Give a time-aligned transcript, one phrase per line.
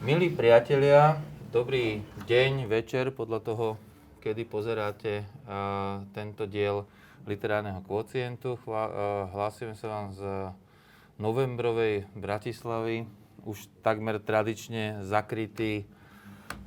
[0.00, 1.22] Milí priatelia,
[1.54, 3.66] dobrý deň, večer, podľa toho,
[4.20, 6.84] kedy pozeráte uh, tento diel
[7.24, 8.60] literárneho kvocientu.
[8.68, 10.20] Uh, hlásime sa vám z
[11.16, 13.08] novembrovej Bratislavy,
[13.48, 15.88] už takmer tradične zakrytý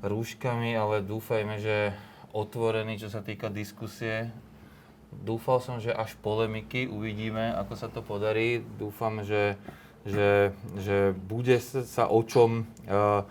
[0.02, 1.94] rúškami, ale dúfajme, že
[2.34, 4.34] otvorený, čo sa týka diskusie.
[5.14, 8.66] Dúfal som, že až polemiky, uvidíme, ako sa to podarí.
[8.82, 9.56] Dúfam, že
[10.04, 13.24] že, že bude sa o čom uh,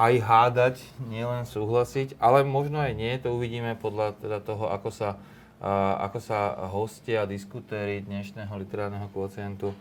[0.00, 0.76] aj hádať,
[1.12, 5.20] nielen súhlasiť, ale možno aj nie, to uvidíme podľa teda toho, ako sa,
[6.00, 9.76] ako sa hostia a diskutéri dnešného literárneho kvocientu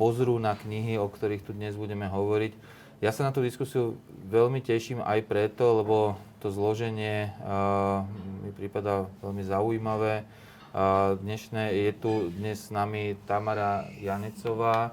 [0.00, 2.56] pozrú na knihy, o ktorých tu dnes budeme hovoriť.
[3.04, 4.00] Ja sa na tú diskusiu
[4.32, 7.36] veľmi teším aj preto, lebo to zloženie
[8.40, 10.24] mi prípada veľmi zaujímavé
[11.20, 14.90] Dnešné, je tu dnes s nami Tamara Janecová,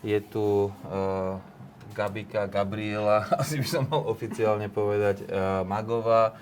[0.00, 0.72] je tu
[1.98, 6.38] Gabika Gabriela, asi by som mohol oficiálne povedať, uh, Magová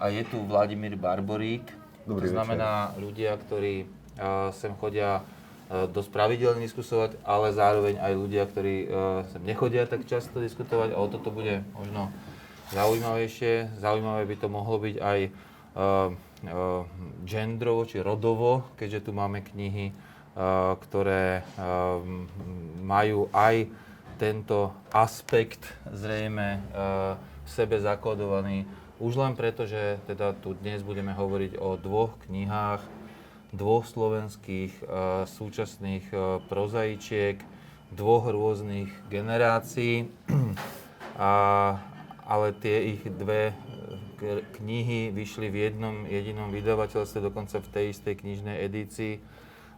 [0.00, 1.68] a je tu Vladimír Barborík.
[2.08, 3.00] Dobrý to znamená večer.
[3.04, 8.88] ľudia, ktorí uh, sem chodia uh, dosť pravidelne diskusovať, ale zároveň aj ľudia, ktorí
[9.28, 12.08] sem nechodia tak často diskutovať a o toto bude možno
[12.72, 13.76] zaujímavejšie.
[13.76, 15.20] Zaujímavé by to mohlo byť aj
[17.26, 19.90] gendrovo či rodovo, keďže tu máme knihy,
[20.86, 21.42] ktoré
[22.78, 23.66] majú aj
[24.16, 28.64] tento aspekt zrejme uh, v sebe zakodovaný.
[29.02, 32.82] Už len preto, že teda tu dnes budeme hovoriť o dvoch knihách,
[33.50, 37.42] dvoch slovenských uh, súčasných uh, prozaičiek,
[37.94, 40.10] dvoch rôznych generácií.
[41.14, 41.78] A,
[42.26, 43.54] ale tie ich dve
[44.58, 49.22] knihy vyšli v jednom jedinom vydavateľstve, dokonca v tej istej knižnej edícii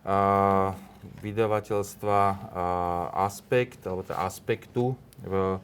[0.06, 0.72] a,
[1.22, 2.20] vydavateľstva
[3.14, 4.94] Aspekt, alebo teda Aspektu.
[5.22, 5.58] V,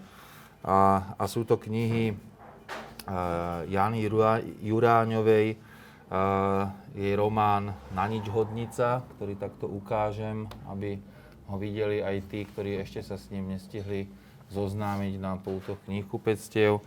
[0.63, 0.77] a,
[1.19, 2.15] a sú to knihy
[3.67, 3.99] Jany
[4.63, 5.47] Juráňovej,
[6.93, 11.01] jej román Na nič hodnica, ktorý takto ukážem, aby
[11.49, 14.07] ho videli aj tí, ktorí ešte sa s ním nestihli
[14.53, 16.85] zoznámiť na poutoch knihkupectiev.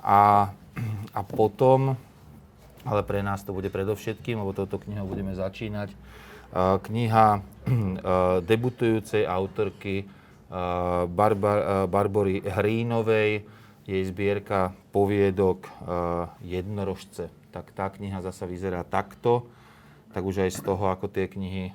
[0.00, 0.50] A
[1.12, 1.98] a potom,
[2.86, 5.92] ale pre nás to bude predovšetkým, lebo touto knihou budeme začínať,
[6.56, 7.42] kniha
[8.42, 10.08] debutujúcej autorky
[11.06, 13.46] Barbar, Barbory Hrínovej,
[13.86, 15.66] jej zbierka poviedok
[16.42, 17.30] Jednorožce.
[17.54, 19.46] Tak tá kniha zasa vyzerá takto,
[20.10, 21.70] tak už aj z toho, ako tie knihy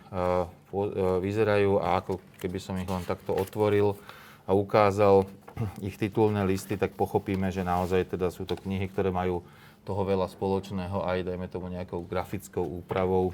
[1.23, 3.95] vyzerajú a ako keby som ich len takto otvoril
[4.43, 5.23] a ukázal,
[5.87, 9.39] ich titulné listy, tak pochopíme, že naozaj teda sú to knihy, ktoré majú
[9.87, 13.31] toho veľa spoločného aj, dajme tomu, nejakou grafickou úpravou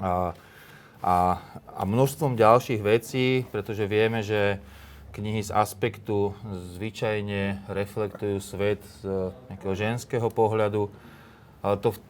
[0.00, 0.34] a,
[1.02, 1.14] a,
[1.76, 4.60] a množstvom ďalších vecí, pretože vieme, že
[5.16, 6.36] knihy z aspektu
[6.76, 10.92] zvyčajne reflektujú svet z nejakého ženského pohľadu,
[11.64, 12.00] ale to v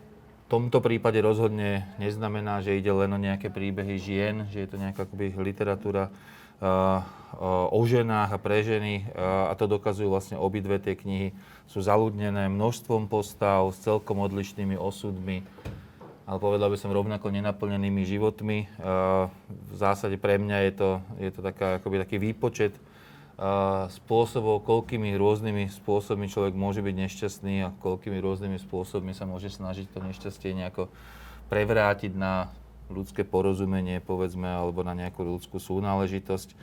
[0.51, 5.07] tomto prípade rozhodne neznamená, že ide len o nejaké príbehy žien, že je to nejaká
[5.07, 6.11] akoby literatúra
[7.71, 11.37] o ženách a pre ženy a to dokazujú vlastne obidve tie knihy.
[11.69, 15.45] Sú zaludnené množstvom postav s celkom odlišnými osudmi,
[16.27, 18.67] ale povedal by som rovnako nenaplnenými životmi.
[19.47, 20.91] V zásade pre mňa je to,
[21.23, 22.75] je to taká, akoby taký výpočet
[23.93, 29.87] spôsobov, koľkými rôznymi spôsobmi človek môže byť nešťastný a koľkými rôznymi spôsobmi sa môže snažiť
[29.93, 30.91] to nešťastie nejako
[31.47, 32.51] prevrátiť na
[32.91, 36.59] ľudské porozumenie, povedzme, alebo na nejakú ľudskú súnáležitosť.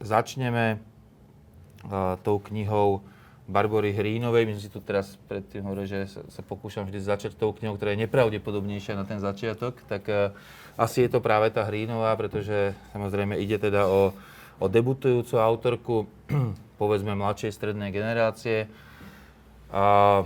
[0.00, 0.80] Začneme
[2.20, 3.00] tou knihou
[3.50, 4.46] Barbory Hrínovej.
[4.46, 8.06] My si tu teraz predtým hovorili, že sa, pokúšam vždy začať tou knihou, ktorá je
[8.06, 9.82] nepravdepodobnejšia na ten začiatok.
[9.90, 10.30] Tak uh,
[10.78, 14.14] asi je to práve tá Hrínová, pretože samozrejme ide teda o,
[14.62, 15.94] o debutujúcu autorku,
[16.80, 18.70] povedzme mladšej strednej generácie.
[19.68, 20.22] Uh,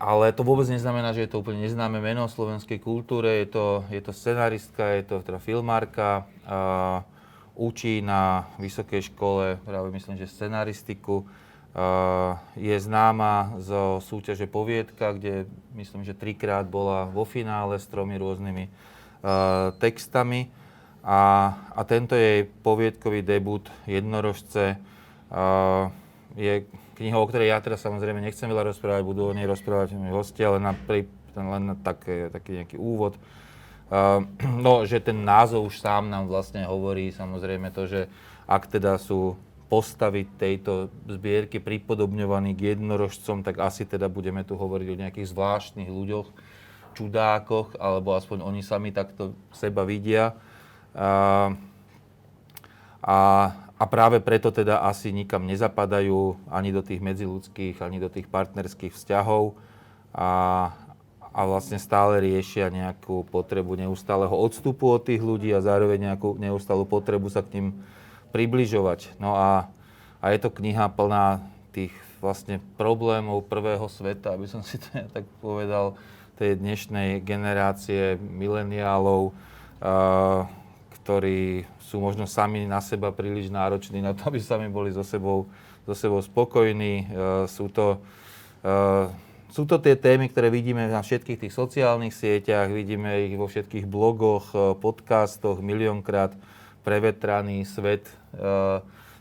[0.00, 3.44] ale to vôbec neznamená, že je to úplne neznáme meno v slovenskej kultúre.
[3.44, 7.04] Je to, je to scenaristka, je to teda filmárka, uh,
[7.52, 11.28] učí na vysokej škole, práve myslím, že scenaristiku.
[12.58, 15.46] Je známa zo súťaže Poviedka, kde
[15.78, 18.66] myslím, že trikrát bola vo finále s tromi rôznymi
[19.78, 20.50] textami.
[21.00, 24.76] A, a tento jej poviedkový debut Jednorožce
[26.36, 26.52] je
[27.00, 30.52] knihou, o ktorej ja teraz samozrejme nechcem veľa rozprávať, budú o nej rozprávať moji hostia,
[30.52, 33.16] ale na, pri, len také, taký nejaký úvod.
[34.44, 38.00] No, že ten názov už sám nám vlastne hovorí samozrejme to, že
[38.44, 39.40] ak teda sú
[39.70, 45.86] postavy tejto zbierky pripodobňovaní k jednorožcom, tak asi teda budeme tu hovoriť o nejakých zvláštnych
[45.86, 46.26] ľuďoch,
[46.98, 50.34] čudákoch, alebo aspoň oni sami takto seba vidia.
[50.90, 51.54] Uh,
[52.98, 53.18] a,
[53.78, 58.90] a práve preto teda asi nikam nezapadajú ani do tých medziludských, ani do tých partnerských
[58.90, 59.54] vzťahov
[60.10, 60.30] a,
[61.30, 66.82] a vlastne stále riešia nejakú potrebu neustáleho odstupu od tých ľudí a zároveň nejakú neustálu
[66.84, 67.66] potrebu sa k ním
[68.30, 69.18] približovať.
[69.18, 69.70] No a,
[70.22, 75.06] a je to kniha plná tých vlastne problémov prvého sveta, aby som si to ja
[75.08, 75.96] tak povedal,
[76.40, 80.48] tej dnešnej generácie mileniálov, uh,
[81.00, 85.44] ktorí sú možno sami na seba príliš nároční na to, aby sami boli so sebou,
[85.84, 87.12] so sebou spokojní.
[87.12, 88.00] Uh, sú to,
[88.64, 89.12] uh,
[89.52, 93.84] sú to tie témy, ktoré vidíme na všetkých tých sociálnych sieťach, vidíme ich vo všetkých
[93.84, 96.32] blogoch, uh, podcastoch, miliónkrát
[96.82, 98.80] prevetraný svet uh,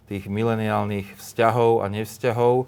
[0.10, 2.66] tých mileniálnych vzťahov a nevzťahov.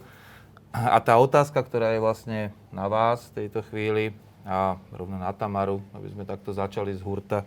[0.71, 2.39] A tá otázka, ktorá je vlastne
[2.69, 4.13] na vás v tejto chvíli
[4.45, 7.43] a rovno na Tamaru, aby sme takto začali z hurta,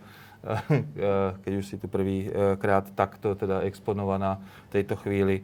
[1.46, 5.40] keď už si tu prvýkrát takto teda exponovaná v tejto chvíli.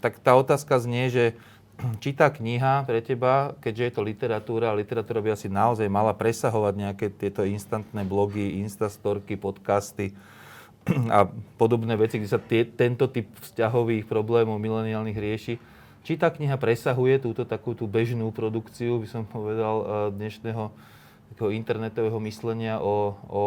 [0.00, 1.24] Tak tá otázka znie, že
[2.02, 6.14] či tá kniha pre teba, keďže je to literatúra, a literatúra by asi naozaj mala
[6.16, 10.14] presahovať nejaké tieto instantné blogy, instastorky, podcasty
[11.16, 11.28] a
[11.60, 15.54] podobné veci, kde sa tie, tento typ vzťahových problémov mileniálnych rieši,
[16.06, 20.72] či tá kniha presahuje túto takú tú bežnú produkciu, by som povedal, dnešného
[21.52, 23.44] internetového myslenia o, o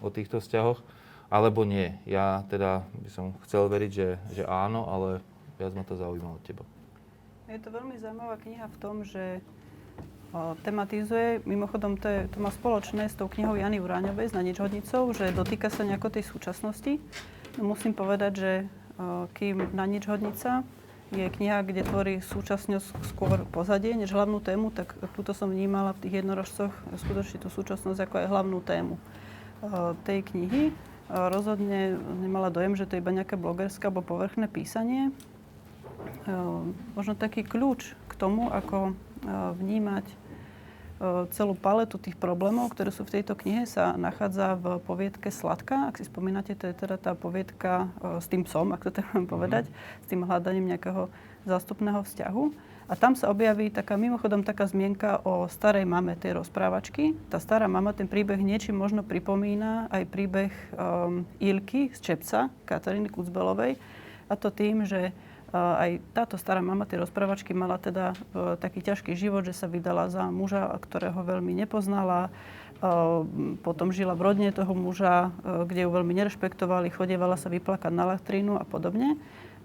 [0.00, 0.78] o týchto vzťahoch,
[1.28, 1.96] alebo nie.
[2.04, 5.08] Ja teda by som chcel veriť, že, že áno, ale
[5.56, 6.64] viac ma to zaujíma od teba.
[7.48, 9.40] Je to veľmi zaujímavá kniha v tom, že
[10.60, 15.32] tematizuje, mimochodom to, je, to má spoločné s tou knihou Jany Uráňovej s Naničhodnicou, že
[15.32, 17.00] dotýka sa nejako tej súčasnosti.
[17.56, 18.52] No, musím povedať, že
[19.34, 20.68] kým Naničhodnica
[21.08, 26.04] je kniha, kde tvorí súčasnosť skôr pozadie než hlavnú tému, tak túto som vnímala v
[26.04, 29.00] tých jednorožcoch skutočne tú súčasnosť ako aj hlavnú tému.
[30.04, 30.76] Tej knihy.
[31.08, 35.08] Rozhodne nemala dojem, že to je iba nejaké blogerské alebo povrchné písanie.
[36.92, 38.92] Možno taký kľúč k tomu, ako
[39.26, 40.06] vnímať
[41.30, 45.86] celú paletu tých problémov, ktoré sú v tejto knihe, sa nachádza v poviedke Sladka.
[45.86, 47.86] Ak si spomínate, to je teda tá poviedka
[48.18, 50.02] s tým psom, ak to tak mám povedať, mm-hmm.
[50.02, 51.06] s tým hľadaním nejakého
[51.46, 52.42] zástupného vzťahu.
[52.88, 57.14] A tam sa objaví taká, mimochodom taká zmienka o starej mame tej rozprávačky.
[57.28, 63.12] Tá stará mama ten príbeh niečím možno pripomína aj príbeh um, Ilky z Čepca, Kataríny
[63.12, 63.76] Kucbelovej.
[64.26, 65.12] A to tým, že
[65.52, 70.12] aj táto stará mama tej rozprávačky mala teda uh, taký ťažký život, že sa vydala
[70.12, 72.28] za muža, ktorého veľmi nepoznala.
[72.78, 73.24] Uh,
[73.64, 78.12] potom žila v rodine toho muža, uh, kde ju veľmi nerešpektovali, chodievala sa vyplakať na
[78.14, 79.16] latrínu a podobne.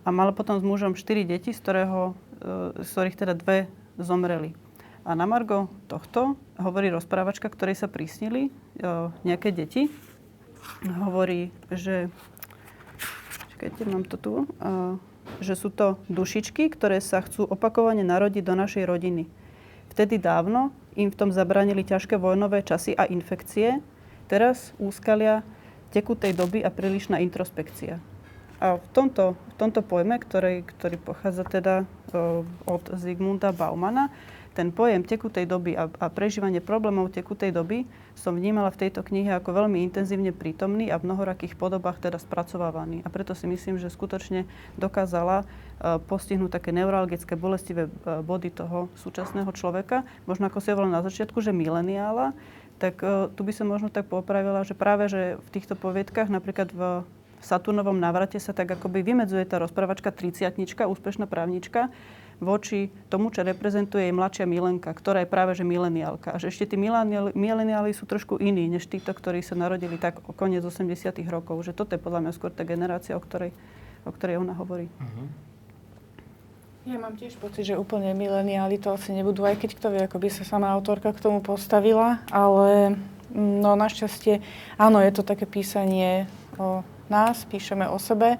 [0.08, 2.16] A mala potom s mužom 4 deti, z ktorého
[2.76, 4.52] z ktorých teda dve zomreli.
[5.08, 8.52] A na Margo tohto hovorí rozprávačka, ktorej sa prísnili
[9.24, 9.88] nejaké deti.
[10.84, 12.08] Hovorí, že...
[13.56, 14.34] Čakajte, mám to tu.
[15.40, 19.28] Že sú to dušičky, ktoré sa chcú opakovane narodiť do našej rodiny.
[19.94, 23.82] Vtedy dávno im v tom zabranili ťažké vojnové časy a infekcie.
[24.26, 25.46] Teraz úskalia
[25.94, 28.02] tekutej doby a prílišná introspekcia.
[28.64, 34.08] A v tomto, v tomto pojme, ktorý, ktorý pochádza teda uh, od Zigmunda Baumana,
[34.54, 39.34] ten pojem tekutej doby a, a prežívanie problémov tekutej doby som vnímala v tejto knihe
[39.34, 43.02] ako veľmi intenzívne prítomný a v mnohorakých podobách teda spracovávaný.
[43.02, 44.46] A preto si myslím, že skutočne
[44.78, 50.06] dokázala uh, postihnúť také neuralgické, bolestivé uh, body toho súčasného človeka.
[50.30, 52.38] Možno ako si hovorila na začiatku, že mileniála,
[52.78, 56.70] tak uh, tu by som možno tak popravila, že práve že v týchto poviedkach, napríklad
[56.70, 57.02] v
[57.44, 60.56] Saturnovom návrate sa tak akoby vymedzuje tá rozprávačka 30
[60.88, 61.92] úspešná právnička,
[62.44, 66.36] voči tomu, čo reprezentuje jej mladšia Milenka, ktorá je práve že mileniálka.
[66.36, 66.78] A že ešte tí
[67.34, 70.92] mileniáli sú trošku iní, než títo, ktorí sa narodili tak o koniec 80
[71.32, 71.64] rokov.
[71.64, 73.56] Že toto je podľa mňa skôr tá generácia, o ktorej,
[74.04, 74.92] o ktorej ona hovorí.
[75.00, 75.28] Uh-huh.
[76.84, 80.20] Ja mám tiež pocit, že úplne mileniáli to asi nebudú, aj keď kto vie, ako
[80.20, 83.00] by sa sama autorka k tomu postavila, ale
[83.32, 84.44] no našťastie,
[84.76, 86.28] áno, je to také písanie
[86.60, 88.36] o nás, píšeme o sebe,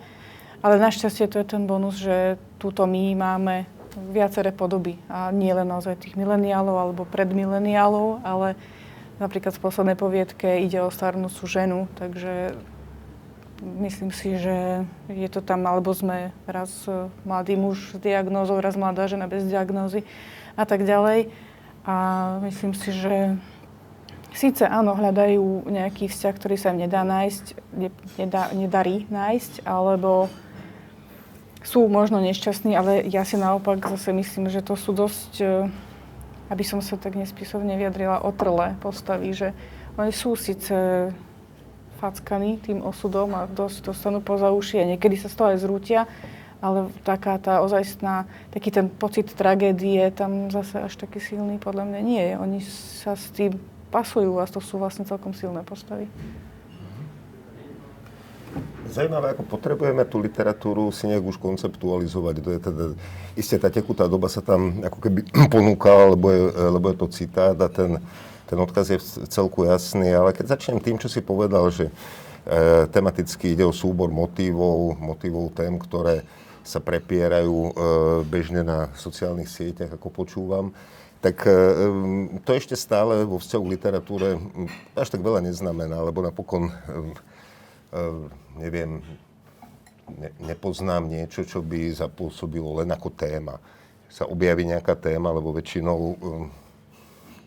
[0.60, 3.64] ale našťastie to je ten bonus, že túto my máme
[3.98, 8.58] viaceré podoby a nie len naozaj tých mileniálov alebo predmileniálov, ale
[9.22, 12.58] napríklad v poslednej poviedke ide o starnúcu ženu, takže
[13.64, 16.84] myslím si, že je to tam, alebo sme raz
[17.24, 20.04] mladý muž s diagnózou, raz mladá žena bez diagnózy
[20.60, 21.32] a tak ďalej.
[21.84, 21.96] A
[22.44, 23.36] myslím si, že
[24.36, 27.46] síce áno, hľadajú nejaký vzťah, ktorý sa im nedá nájsť,
[28.20, 30.28] nedá, nedarí nájsť, alebo
[31.64, 35.48] sú možno nešťastní, ale ja si naopak zase myslím, že to sú dosť, e,
[36.52, 39.56] aby som sa tak nespisovne vyjadrila, otrlé postavy, že
[39.96, 41.10] oni sú síce
[42.04, 46.02] fackaní tým osudom a dosť dostanú poza uši a niekedy sa z toho aj zrútia,
[46.60, 52.00] ale taká tá ozajstná, taký ten pocit tragédie tam zase až taký silný podľa mňa
[52.04, 52.34] nie je.
[52.40, 52.60] Oni
[53.04, 53.56] sa s tým
[53.88, 56.12] pasujú a to sú vlastne celkom silné postavy.
[58.94, 62.36] Zajímavé, ako potrebujeme tú literatúru si nejak už konceptualizovať.
[62.46, 62.84] To je teda,
[63.34, 67.58] isté tá tekutá doba sa tam ako keby ponúka, lebo je, lebo je to citát
[67.58, 67.98] a ten,
[68.46, 69.02] ten odkaz je
[69.34, 70.14] celku jasný.
[70.14, 71.94] Ale keď začnem tým, čo si povedal, že e,
[72.94, 76.22] tematicky ide o súbor motívov, motívov tém, ktoré
[76.62, 77.72] sa prepierajú e,
[78.30, 80.70] bežne na sociálnych sieťach, ako počúvam,
[81.18, 81.58] tak e,
[82.46, 84.38] to ešte stále vo vzťahu k literatúre
[84.94, 86.74] až tak veľa neznamená, lebo napokon e,
[87.94, 88.26] Ehm,
[88.58, 89.02] neviem,
[90.20, 93.58] ne, nepoznám niečo, čo by zapôsobilo len ako téma.
[94.12, 96.48] Sa objaví nejaká téma, lebo väčšinou ehm,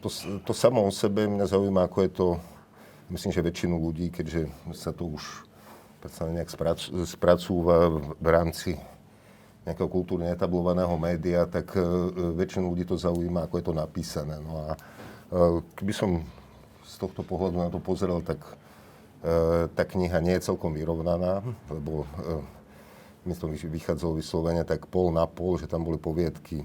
[0.03, 0.09] to,
[0.47, 2.29] to samo o sebe mňa zaujíma, ako je to,
[3.11, 5.47] myslím, že väčšinu ľudí, keďže sa to už
[6.07, 6.47] nejak
[7.03, 8.79] spracúva v rámci
[9.67, 11.83] nejakého kultúrne etablovaného média, tak e,
[12.39, 14.39] väčšinu ľudí to zaujíma, ako je to napísané.
[14.39, 14.79] No a e,
[15.75, 16.23] keby som
[16.87, 18.39] z tohto pohľadu na to pozrel, tak
[19.75, 21.43] tá kniha nie je celkom vyrovnaná,
[21.73, 26.63] lebo e, mi to vychádzalo vyslovene tak pol na pol, že tam boli poviedky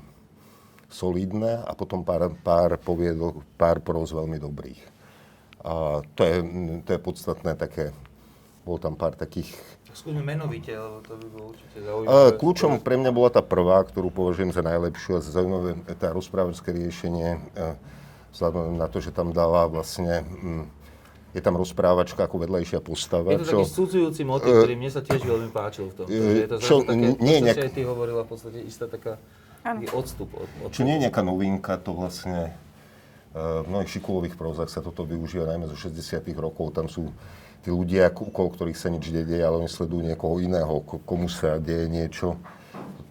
[0.91, 4.81] solidné a potom pár, pár poviedok, pár pros veľmi dobrých.
[5.63, 6.37] A to je,
[6.85, 7.95] to je podstatné také,
[8.67, 9.55] bolo tam pár takých...
[9.91, 12.35] Skúsme menovite, lebo to by bolo určite zaujímavé.
[12.39, 16.71] Kľúčom pre mňa bola tá prvá, ktorú považujem za najlepšiu a za zaujímavé, tá rozprávačské
[16.71, 17.39] riešenie,
[18.31, 20.23] vzhľadom na to, že tam dala vlastne
[21.31, 23.31] je tam rozprávačka ako vedlejšia postava.
[23.31, 26.05] Je to čo, taký sudzujúci motiv, ktorý mne sa tiež veľmi páčil v tom.
[26.11, 27.57] Je to čo, také, nie, to, nejak...
[27.57, 29.15] aj ty hovorila v podstate istá taká
[29.95, 34.67] odstup od, od Čo nie je nejaká novinka, to vlastne uh, v mnohých šikulových prózach
[34.67, 36.75] sa toto využíva najmä zo 60 rokov.
[36.75, 37.13] Tam sú
[37.61, 41.87] tí ľudia, okolo ktorých sa nič deje, ale oni sledujú niekoho iného, komu sa deje
[41.87, 42.35] niečo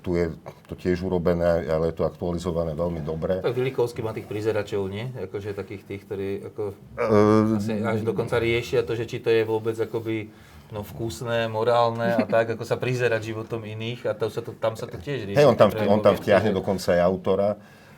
[0.01, 0.33] tu je
[0.67, 3.45] to tiež urobené, ale je to aktualizované veľmi dobre.
[3.45, 5.13] Tak Vilikovský má tých prizeračov, nie?
[5.13, 6.63] Akože takých tých, ktorí ako
[6.97, 10.33] uh, asi až dokonca riešia to, že či to je vôbec akoby
[10.73, 14.79] no, vkusné, morálne a tak, ako sa prizerať životom iných a to sa to, tam
[14.79, 15.39] sa to tiež rieši.
[15.39, 17.51] Hej, on tam, on tam vtiahne dokonca aj autora.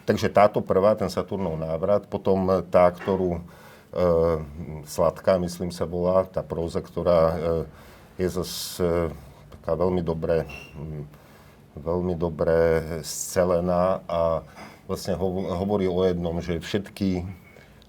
[0.02, 3.40] Takže táto prvá, ten Saturnov návrat, potom tá, ktorú e,
[4.82, 7.36] Sladká, myslím sa volá, tá próza, ktorá e,
[8.18, 9.14] je zase e,
[9.58, 10.42] taká veľmi dobre
[11.76, 14.44] veľmi dobre scelená a
[14.84, 17.24] vlastne hovorí o jednom, že všetky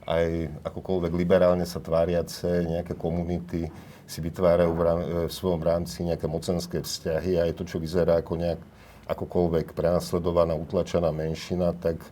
[0.04, 3.72] aj akokoľvek liberálne sa tváriace nejaké komunity
[4.04, 8.20] si vytvárajú v, rám, v svojom rámci nejaké mocenské vzťahy a je to, čo vyzerá
[8.20, 8.62] ako nejak
[9.08, 12.10] akokoľvek prenasledovaná, utlačená menšina, tak e,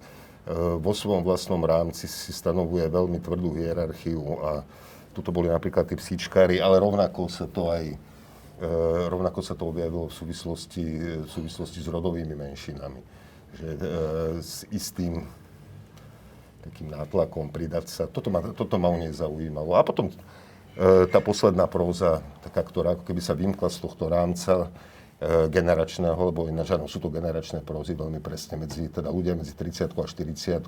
[0.80, 4.64] vo svojom vlastnom rámci si stanovuje veľmi tvrdú hierarchiu a
[5.12, 8.11] tuto boli napríklad tí psíčkári, ale rovnako sa to aj E,
[9.10, 10.86] rovnako sa to objavilo v súvislosti,
[11.26, 13.02] v súvislosti s rodovými menšinami.
[13.58, 13.80] Že e,
[14.40, 15.26] s istým
[16.62, 18.04] takým nátlakom pridať sa.
[18.06, 19.74] Toto ma, toto ma u nej zaujímalo.
[19.74, 20.16] A potom e,
[21.10, 24.70] tá posledná próza, taká, ktorá ako keby sa vymkla z tohto rámca
[25.54, 29.94] generačného, lebo ináč áno, sú to generačné prózy veľmi presne medzi, teda ľudia medzi 30
[29.94, 30.66] a 40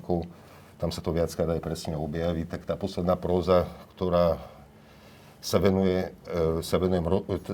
[0.78, 4.38] tam sa to viackrát aj presne objaví, tak tá posledná próza, ktorá
[5.44, 7.04] sa venuje, e, sa, venujem,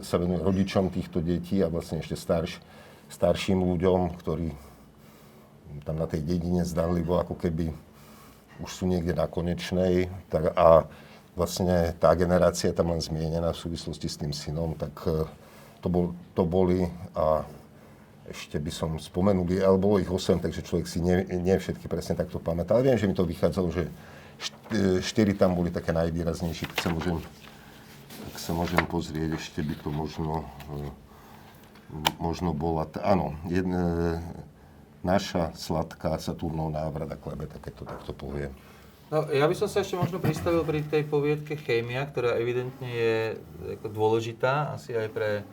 [0.06, 2.62] sa venuje rodičom týchto detí a vlastne ešte starš,
[3.10, 4.54] starším ľuďom, ktorí
[5.82, 7.74] tam na tej dedine zdanlivo ako keby
[8.62, 10.06] už sú niekde na konečnej.
[10.30, 10.86] Tak a
[11.34, 15.26] vlastne tá generácia tam len zmienená v súvislosti s tým synom, tak e,
[15.82, 16.86] to, bol, to boli
[17.18, 17.42] a
[18.30, 22.14] ešte by som spomenul, ale bolo ich 8, takže človek si nie, nie všetky presne
[22.14, 22.78] takto pamätá.
[22.78, 23.90] Ale viem, že mi to vychádzalo, že
[24.70, 27.18] e, štyri tam boli také najvýraznejšie, keď sa môžem
[28.50, 30.42] sa môžem pozrieť, ešte by to možno,
[30.74, 30.90] e,
[32.18, 32.82] možno bola...
[32.90, 34.18] T- áno, jedna,
[35.06, 38.50] naša sladká Saturnov návrat a klebeta, to takto poviem.
[39.06, 43.14] No, ja by som sa ešte možno pristavil pri tej poviedke Chémia, ktorá evidentne je
[43.78, 45.46] ako dôležitá, asi aj pre,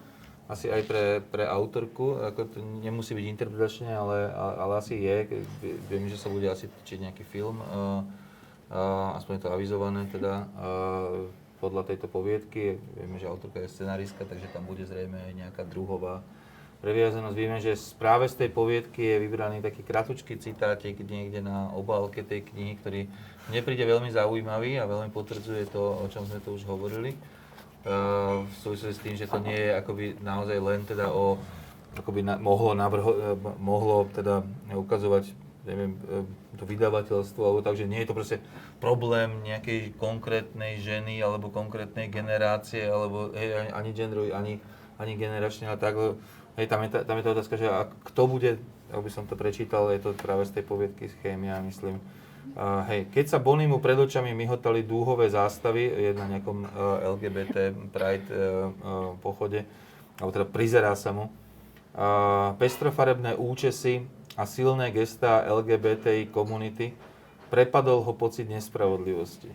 [0.50, 2.18] asi aj pre, pre autorku.
[2.18, 5.46] Ako to nemusí byť interpretačne, ale, ale asi je.
[5.86, 7.62] Viem, že sa bude asi točiť nejaký film.
[7.62, 8.02] Uh,
[8.74, 10.50] uh, aspoň je to avizované teda.
[10.58, 12.78] Uh, podľa tejto poviedky.
[12.98, 16.22] Vieme, že autorka je scenaristka, takže tam bude zrejme aj nejaká druhová
[16.82, 17.38] previazanosť.
[17.38, 22.46] Vieme, že práve z tej poviedky je vybraný taký kratučký citátik niekde na obálke tej
[22.46, 23.02] knihy, ktorý
[23.50, 27.18] mne príde veľmi zaujímavý a veľmi potvrdzuje to, o čom sme tu už hovorili.
[27.88, 31.40] Uh, v súvislosti s tým, že to nie je akoby naozaj len teda o
[31.98, 35.34] akoby na, mohlo, navrho, e, mohlo teda ukazovať
[35.68, 36.00] neviem,
[36.56, 38.38] to vydavateľstvo, alebo takže nie je to proste
[38.80, 44.64] problém nejakej konkrétnej ženy alebo konkrétnej generácie, alebo hej, ani genderu, ani,
[44.98, 46.00] ani generačne, ale tak,
[46.56, 48.52] hej, tam je, tá, tam je tá otázka, že a kto bude,
[48.90, 52.00] ak by som to prečítal, je to práve z tej poviedky Schémia, myslím,
[52.56, 57.76] Uh, hej, keď sa Bonimu pred očami myhotali dúhové zástavy, je na nejakom uh, LGBT
[57.92, 59.68] Pride uh, uh, pochode,
[60.16, 66.94] alebo teda prizerá sa mu, uh, pestrofarebné účesy a silné gestá LGBTI komunity,
[67.50, 69.50] prepadol ho pocit nespravodlivosti.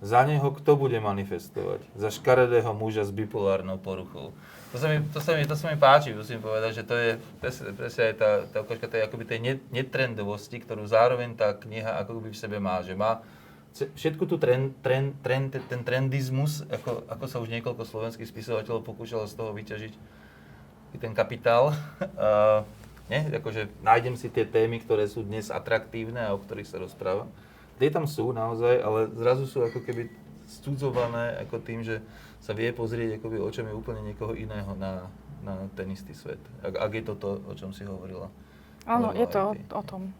[0.00, 1.84] Za neho kto bude manifestovať?
[1.92, 4.32] Za škaredého muža s bipolárnou poruchou.
[4.72, 7.10] To sa mi, to sa mi, to sa mi páči, musím povedať, že to je
[7.36, 12.32] presne, presne aj tá, tá ukážka tej, akoby tej netrendovosti, ktorú zároveň tá kniha akoby
[12.32, 13.20] v sebe má, že má
[13.76, 19.28] všetku tú trend, trend, trend, ten trendizmus, ako, ako sa už niekoľko slovenských spisovateľov pokúšalo
[19.28, 19.94] z toho vyťažiť
[20.98, 21.70] ten kapitál.
[22.20, 22.66] Uh,
[23.10, 23.26] nie?
[23.34, 27.26] Akože nájdem si tie témy, ktoré sú dnes atraktívne a o ktorých sa rozpráva
[27.80, 30.12] tie tam sú naozaj, ale zrazu sú ako keby
[30.44, 32.04] studzované ako tým, že
[32.44, 35.08] sa vie pozrieť akoby očami úplne niekoho iného na,
[35.40, 36.40] na ten istý svet.
[36.60, 38.28] Ak, ak je to to, o čom si hovorila.
[38.84, 40.12] Áno, je to o, o tom.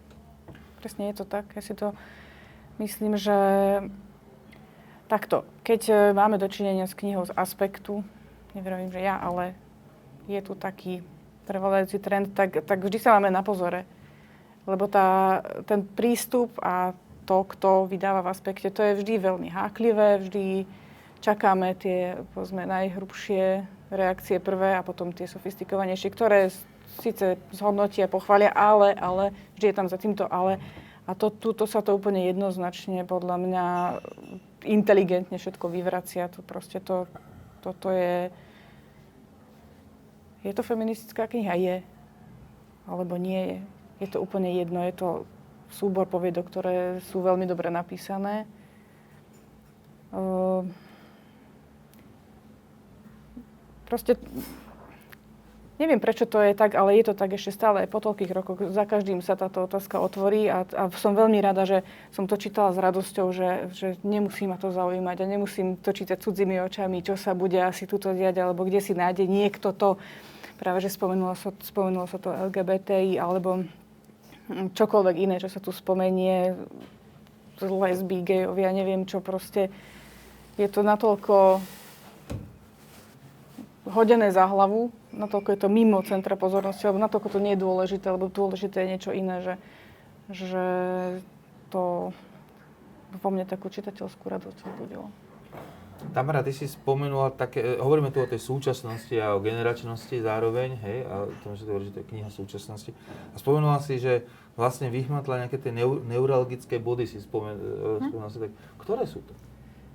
[0.81, 1.53] Presne je to tak.
[1.53, 1.93] Ja si to
[2.81, 3.37] myslím, že
[5.13, 8.01] takto, keď e, máme dočinenia s knihou z aspektu,
[8.57, 9.53] neviem, že ja, ale
[10.25, 11.05] je tu taký
[11.51, 13.83] trvalajúci trend, tak, tak vždy sa máme na pozore.
[14.71, 16.95] Lebo tá, ten prístup a
[17.27, 20.63] to, kto vydáva v aspekte, to je vždy veľmi háklivé, vždy
[21.19, 26.55] čakáme tie povedzme, najhrubšie reakcie prvé a potom tie sofistikovanejšie, ktoré
[27.03, 30.63] síce zhodnotia, pochvália, ale, ale, vždy je tam za týmto ale.
[31.11, 33.67] A to, tuto sa to úplne jednoznačne podľa mňa
[34.63, 36.31] inteligentne všetko vyvracia.
[36.39, 37.11] To proste to,
[37.65, 38.31] toto je...
[40.41, 41.55] Je to feministická kniha?
[41.61, 41.77] Je.
[42.89, 43.59] Alebo nie je.
[44.01, 44.81] Je to úplne jedno.
[44.85, 45.09] Je to
[45.71, 46.75] súbor poviedok, ktoré
[47.13, 48.49] sú veľmi dobre napísané.
[50.11, 50.67] Uh,
[53.87, 54.19] proste
[55.81, 58.61] neviem, prečo to je tak, ale je to tak ešte stále po toľkých rokoch.
[58.69, 61.81] Za každým sa táto otázka otvorí a, a som veľmi rada, že
[62.13, 66.21] som to čítala s radosťou, že, že nemusí ma to zaujímať a nemusím to čítať
[66.21, 69.97] cudzími očami, čo sa bude asi tuto diať, alebo kde si nájde niekto to,
[70.61, 73.65] práve že spomenulo sa, spomenulo sa to LGBTI, alebo
[74.77, 76.53] čokoľvek iné, čo sa tu spomenie,
[77.61, 79.73] lesby, gejovia, neviem čo proste.
[80.57, 81.61] Je to natoľko
[83.89, 88.07] hodené za hlavu, natoľko je to mimo centra pozornosti, alebo natoľko to nie je dôležité,
[88.11, 89.55] lebo dôležité je niečo iné, že,
[90.31, 90.65] že
[91.71, 92.15] to
[93.19, 95.11] vo mne takú čitateľskú radosť vzbudilo.
[96.17, 100.81] Tamara, ty si spomenula také, e, hovoríme tu o tej súčasnosti a o generačnosti zároveň,
[100.81, 102.91] hej, a tom, že to je, že to je kniha súčasnosti.
[103.33, 104.25] A spomenula si, že
[104.57, 108.09] vlastne vyhmatla nejaké tie neur, neurologické body, si spomen, hm?
[108.09, 109.33] spomenula si tak, ktoré sú to?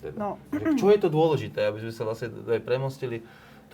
[0.06, 0.30] Teda, no.
[0.54, 3.25] že, čo je to dôležité, aby sme sa vlastne aj premostili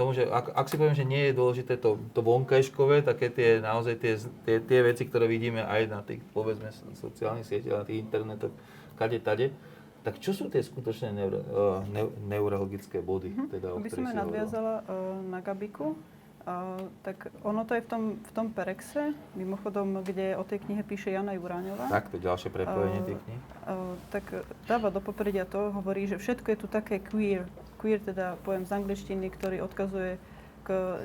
[0.01, 3.61] tomu, že ak, ak si poviem, že nie je dôležité to, to vonkajškové, také tie
[3.61, 4.17] naozaj tie,
[4.49, 8.53] tie, tie veci, ktoré vidíme aj na tých, povedzme, sociálnych sieťach, na tých internetoch,
[8.97, 9.53] kade, tade,
[10.01, 13.29] tak čo sú tie skutočné neuro, uh, ne, neurologické body?
[13.29, 13.49] Mm-hmm.
[13.53, 18.31] Teda, Aby som nadviazala uh, na Gabiku, uh, tak ono to je v tom, v
[18.33, 21.85] tom Perexe, mimochodom, kde o tej knihe píše Jana Juráňová.
[21.93, 23.41] Tak, to ďalšie prepojenie uh, tých kníh.
[23.69, 24.25] Uh, tak
[24.65, 27.45] dáva do popredia to, hovorí, že všetko je tu také queer.
[27.81, 30.21] Queer teda pojem z angličtiny, ktorý odkazuje
[30.61, 31.01] k uh,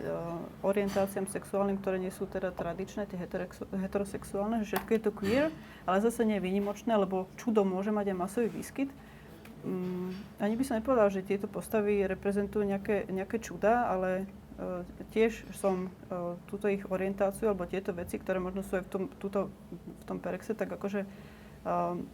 [0.61, 3.17] orientáciám sexuálnym, ktoré nie sú teda tradičné, tie
[3.73, 5.49] heterosexuálne, že všetko je to queer,
[5.89, 8.93] ale zase nie je výnimočné, lebo čudo môže mať aj masový výskyt.
[9.65, 14.29] Um, ani by som nepovedal, že tieto postavy reprezentujú nejaké, nejaké čuda, ale
[14.61, 14.85] uh,
[15.17, 19.03] tiež som uh, túto ich orientáciu, alebo tieto veci, ktoré možno sú aj v tom,
[19.17, 21.09] túto, v tom perexe, tak akože
[21.65, 22.05] um,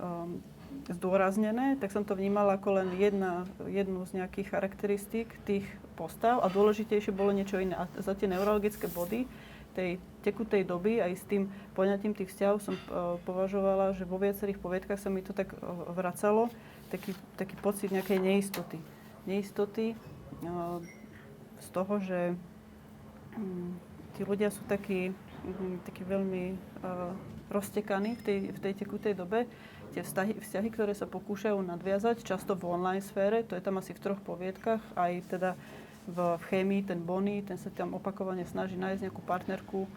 [0.00, 0.40] um,
[0.88, 6.52] zdôraznené, tak som to vnímala ako len jedna, jednu z nejakých charakteristík tých postav a
[6.52, 7.74] dôležitejšie bolo niečo iné.
[7.74, 9.26] A za tie neurologické body
[9.76, 14.56] tej tekutej doby aj s tým poňatím tých vzťahov som uh, považovala, že vo viacerých
[14.56, 16.48] poviedkach sa mi to tak uh, vracalo,
[16.88, 18.80] taký, taký pocit nejakej neistoty.
[19.28, 20.80] Neistoty uh,
[21.60, 22.20] z toho, že
[23.36, 23.76] um,
[24.16, 25.12] tí ľudia sú takí,
[25.44, 26.56] um, takí veľmi
[27.52, 29.46] roztekaní v tej, v tej tekutej dobe
[29.96, 33.96] tie vzťahy, vzťahy, ktoré sa pokúšajú nadviazať, často v online sfére, to je tam asi
[33.96, 35.50] v troch poviedkach, aj teda
[36.04, 39.88] v, v chémii, ten Bonnie, ten sa tam opakovane snaží nájsť nejakú partnerku,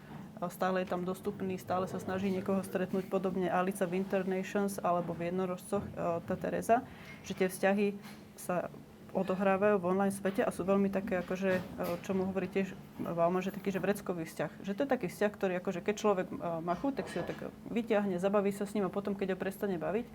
[0.48, 5.28] stále je tam dostupný, stále sa snaží niekoho stretnúť, podobne Alica v Internations alebo v
[5.28, 5.84] Jednorožcoch,
[6.24, 6.80] tá Teresa,
[7.28, 7.92] že tie vzťahy
[8.40, 8.72] sa
[9.10, 11.62] odohrávajú v online svete a sú veľmi také, akože, e,
[12.06, 14.50] čo mu hovorí tiež Valma, že taký, že vreckový vzťah.
[14.62, 17.24] Že to je taký vzťah, ktorý, akože keď človek e, má chuť, tak si ho
[17.26, 17.38] tak
[17.70, 20.06] vyťahne, zabaví sa s ním a potom, keď ho prestane baviť,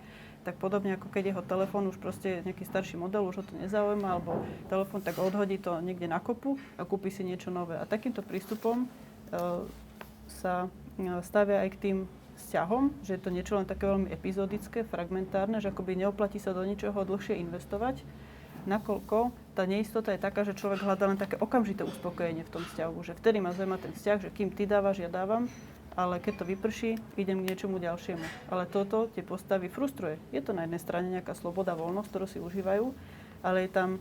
[0.48, 4.08] tak podobne ako keď jeho telefón už proste nejaký starší model, už ho to nezaujíma,
[4.20, 7.74] alebo telefón tak odhodí to niekde na kopu a kúpi si niečo nové.
[7.76, 8.86] A takýmto prístupom
[10.30, 10.70] sa
[11.26, 11.98] stavia aj k tým
[12.36, 16.62] vzťahom, že je to niečo len také veľmi epizodické, fragmentárne, že akoby neoplatí sa do
[16.62, 18.04] ničoho dlhšie investovať,
[18.66, 22.96] nakoľko tá neistota je taká, že človek hľadá len také okamžité uspokojenie v tom vzťahu,
[23.00, 25.48] že vtedy ma zaujíma ten vzťah, že kým ty dávaš, ja dávam,
[25.96, 28.52] ale keď to vyprší, idem k niečomu ďalšiemu.
[28.52, 30.20] Ale toto tie postavy frustruje.
[30.28, 32.92] Je to na jednej strane nejaká sloboda, voľnosť, ktorú si užívajú,
[33.40, 33.96] ale je tam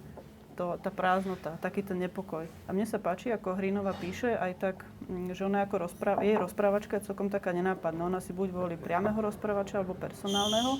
[0.56, 2.48] to, tá prázdnota, taký ten nepokoj.
[2.68, 4.76] A mne sa páči, ako Hrinova píše, aj tak,
[5.08, 8.08] mm, že ona ako rozpráva, jej rozprávačka je celkom taká nenápadná.
[8.08, 10.80] Ona si buď volí priameho rozprávača alebo personálneho,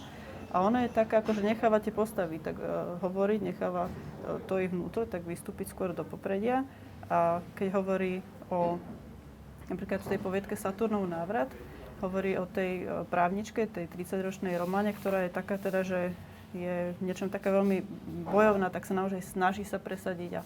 [0.56, 4.72] a ona je taká, akože necháva tie postavy tak uh, hovoriť, necháva uh, to ich
[4.72, 6.64] vnútro, tak vystúpiť skôr do popredia.
[7.12, 8.82] A keď hovorí o,
[9.70, 11.52] napríklad v tej poviedke Saturnov návrat,
[12.00, 16.16] hovorí o tej uh, právničke, tej 30-ročnej Romane, ktorá je taká teda, že
[16.56, 17.84] je v niečom taká veľmi
[18.32, 20.42] bojovná, tak sa naozaj snaží sa presadiť a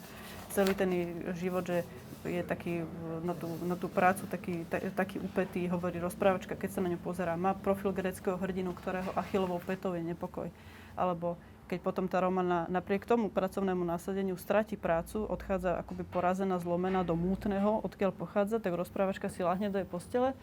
[0.49, 0.89] celý ten
[1.37, 1.85] život, že
[2.25, 2.83] je taký
[3.23, 6.99] na tú, na tú prácu taký, ta, taký upetý, hovorí rozprávačka, keď sa na ňu
[6.99, 7.39] pozerá.
[7.39, 10.51] Má profil greckého hrdinu, ktorého Achillovou petou je nepokoj.
[10.99, 17.05] Alebo keď potom tá Romana napriek tomu pracovnému nasadeniu stratí prácu, odchádza akoby porazená, zlomená
[17.05, 20.33] do mútneho, odkiaľ pochádza, tak rozprávačka si lahne do jej postele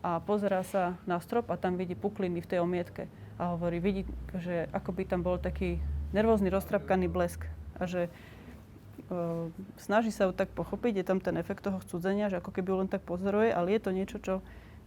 [0.00, 3.12] a pozerá sa na strop a tam vidí pukliny v tej omietke.
[3.36, 4.02] A hovorí, vidí,
[4.40, 5.80] že akoby tam bol taký
[6.16, 7.44] nervózny, roztrapkaný blesk.
[7.76, 8.08] A že
[9.76, 12.88] snaží sa ju tak pochopiť, je tam ten efekt toho chcúdzenia, že ako keby len
[12.88, 14.34] tak pozoruje, ale je to niečo, čo,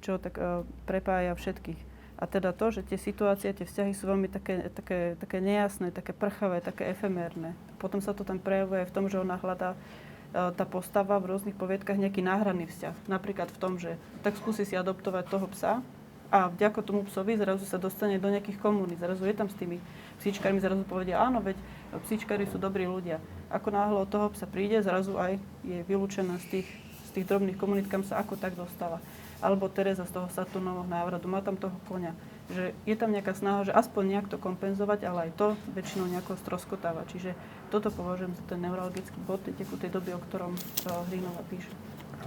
[0.01, 1.77] čo tak uh, prepája všetkých.
[2.17, 6.17] A teda to, že tie situácie, tie vzťahy sú veľmi také, také, také nejasné, také
[6.17, 7.53] prchavé, také efemérne.
[7.77, 11.53] Potom sa to tam prejavuje v tom, že ona hľadá uh, tá postava v rôznych
[11.53, 13.05] poviedkach nejaký náhradný vzťah.
[13.05, 15.85] Napríklad v tom, že tak skúsi si adoptovať toho psa
[16.27, 18.99] a vďaka tomu psovi zrazu sa dostane do nejakých komunít.
[18.99, 19.79] Zrazu je tam s tými
[20.19, 21.55] psíčkarmi, zrazu povedia, áno, veď
[22.03, 23.21] psíčkari sú dobrí ľudia.
[23.47, 26.67] Ako náhle od toho psa príde, zrazu aj je vylúčená z tých,
[27.07, 28.99] z tých drobných komunít, kam sa ako tak dostala.
[29.39, 32.11] Alebo Teresa z toho Saturnovho návratu, má tam toho konia.
[32.51, 36.39] Že je tam nejaká snaha, že aspoň nejak to kompenzovať, ale aj to väčšinou nejako
[36.41, 37.05] stroskotáva.
[37.07, 37.37] Čiže
[37.69, 41.69] toto považujem za ten neurologický bod tej tekutej doby, o ktorom uh, Hrinova píše.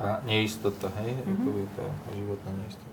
[0.00, 1.18] A neistota, hej?
[1.18, 1.68] Mm-hmm.
[1.76, 2.90] to životná neistota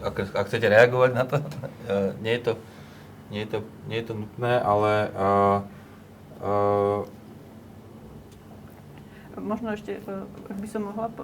[0.00, 1.44] ak, ak chcete reagovať na to, uh,
[2.24, 2.52] nie je to,
[3.30, 5.58] nie je to, nie je to nutné, ale uh,
[6.42, 7.02] uh,
[9.40, 10.02] Možno ešte,
[10.50, 11.22] ak by som mohla po,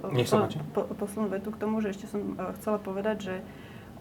[0.73, 3.35] po, poslednú vetu k tomu, že ešte som chcela povedať, že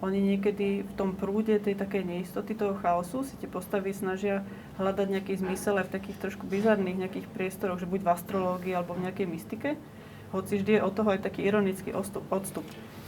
[0.05, 4.45] oni niekedy v tom prúde tej takej neistoty, toho chaosu si tie postavy snažia
[4.77, 8.93] hľadať nejaký zmysel aj v takých trošku bizarných nejakých priestoroch, že buď v astrológii alebo
[8.93, 9.71] v nejakej mystike.
[10.37, 12.67] Hoci vždy je od toho aj taký ironický odstup.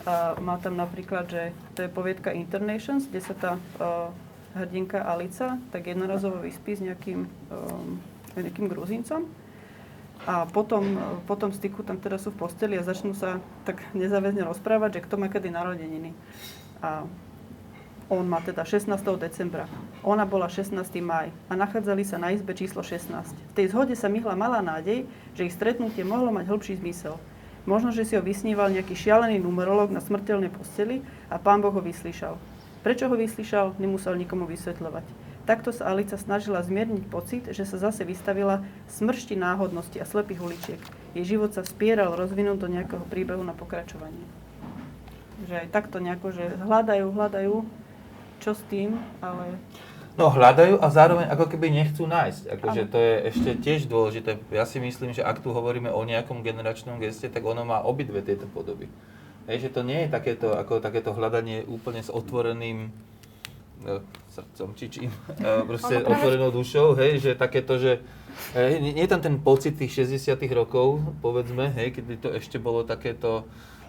[0.08, 4.08] A má tam napríklad, že to je poviedka Internations, kde sa tá uh,
[4.56, 8.00] hrdinka Alica tak jednorazovo vyspí s nejakým, um,
[8.36, 9.28] nejakým gruzíncom.
[10.26, 14.98] A potom, potom styku tam teda sú v posteli a začnú sa tak nezáväzne rozprávať,
[14.98, 16.10] že kto má kedy narodeniny.
[16.82, 17.06] A
[18.08, 18.88] on má teda 16.
[19.20, 19.68] decembra.
[20.00, 20.72] Ona bola 16.
[21.04, 23.12] maj a nachádzali sa na izbe číslo 16.
[23.12, 25.04] V tej zhode sa myhla malá nádej,
[25.36, 27.20] že ich stretnutie mohlo mať hĺbší zmysel.
[27.68, 31.84] Možno, že si ho vysníval nejaký šialený numerológ na smrteľnej posteli a pán Boh ho
[31.84, 32.40] vyslyšal.
[32.86, 35.06] Prečo ho vyslyšal, nemusel nikomu vysvetľovať.
[35.48, 38.62] Takto sa Alica snažila zmierniť pocit, že sa zase vystavila
[38.92, 40.80] smršti náhodnosti a slepých uličiek.
[41.16, 44.28] Jej život sa vspieral rozvinúť do nejakého príbehu na pokračovanie.
[45.48, 47.54] Že aj takto nejako, že hľadajú, hľadajú,
[48.44, 49.56] čo s tým, ale
[50.18, 52.58] No hľadajú a zároveň ako keby nechcú nájsť.
[52.58, 54.42] Akože to je ešte tiež dôležité.
[54.50, 58.18] Ja si myslím, že ak tu hovoríme o nejakom generačnom geste, tak ono má obidve
[58.26, 58.90] tieto podoby.
[59.48, 62.92] Hej, že to nie je takéto, ako takéto hľadanie úplne s otvoreným
[63.80, 65.10] no, srdcom či čím,
[65.70, 68.04] proste otvorenou dušou, hej, že takéto, že
[68.52, 72.60] hej, nie, nie je tam ten pocit tých 60 rokov, povedzme, hej, kedy to ešte
[72.60, 73.48] bolo takéto,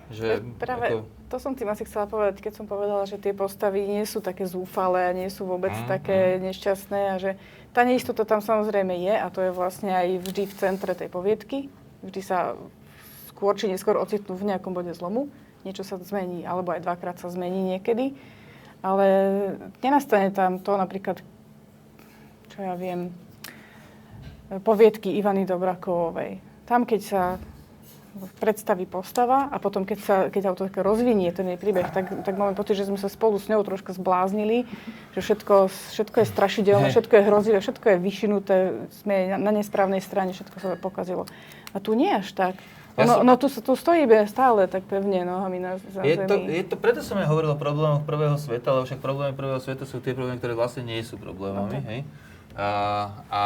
[0.09, 0.97] že Práve ako...
[1.27, 4.47] to som tým asi chcela povedať, keď som povedala, že tie postavy nie sú také
[4.47, 6.49] zúfalé a nie sú vôbec mm, také mm.
[6.49, 7.31] nešťastné a že
[7.75, 11.69] tá neistota tam samozrejme je a to je vlastne aj vždy v centre tej poviedky.
[12.01, 12.57] Vždy sa
[13.29, 15.29] skôr či neskôr ocitnú v nejakom bode zlomu.
[15.67, 18.15] Niečo sa zmení, alebo aj dvakrát sa zmení niekedy.
[18.79, 19.05] Ale
[19.83, 21.19] nenastane tam to napríklad,
[22.47, 23.11] čo ja viem,
[24.63, 26.39] poviedky Ivany Dobrakovej.
[26.63, 27.23] Tam, keď sa
[28.41, 32.57] predstaví postava a potom, keď, sa, keď autorka rozvinie ten jej príbeh, tak, tak máme
[32.57, 34.65] pocit, že sme sa spolu s ňou troška zbláznili,
[35.13, 38.55] že všetko, všetko je strašidelné, všetko je hrozivé, všetko je vyšinuté,
[39.05, 41.29] sme na nesprávnej strane, všetko sa pokazilo.
[41.71, 42.57] A tu nie až tak.
[42.99, 43.23] Ja no, som...
[43.23, 46.27] no tu, tu stojíme stále tak pevne nohami na je zemi.
[46.27, 49.63] To, je to, preto som aj hovoril o problémoch prvého sveta, ale však problémy prvého
[49.63, 51.87] sveta sú tie problémy, ktoré vlastne nie sú problémami, okay.
[51.87, 52.01] hej?
[52.59, 52.67] A,
[53.31, 53.43] a,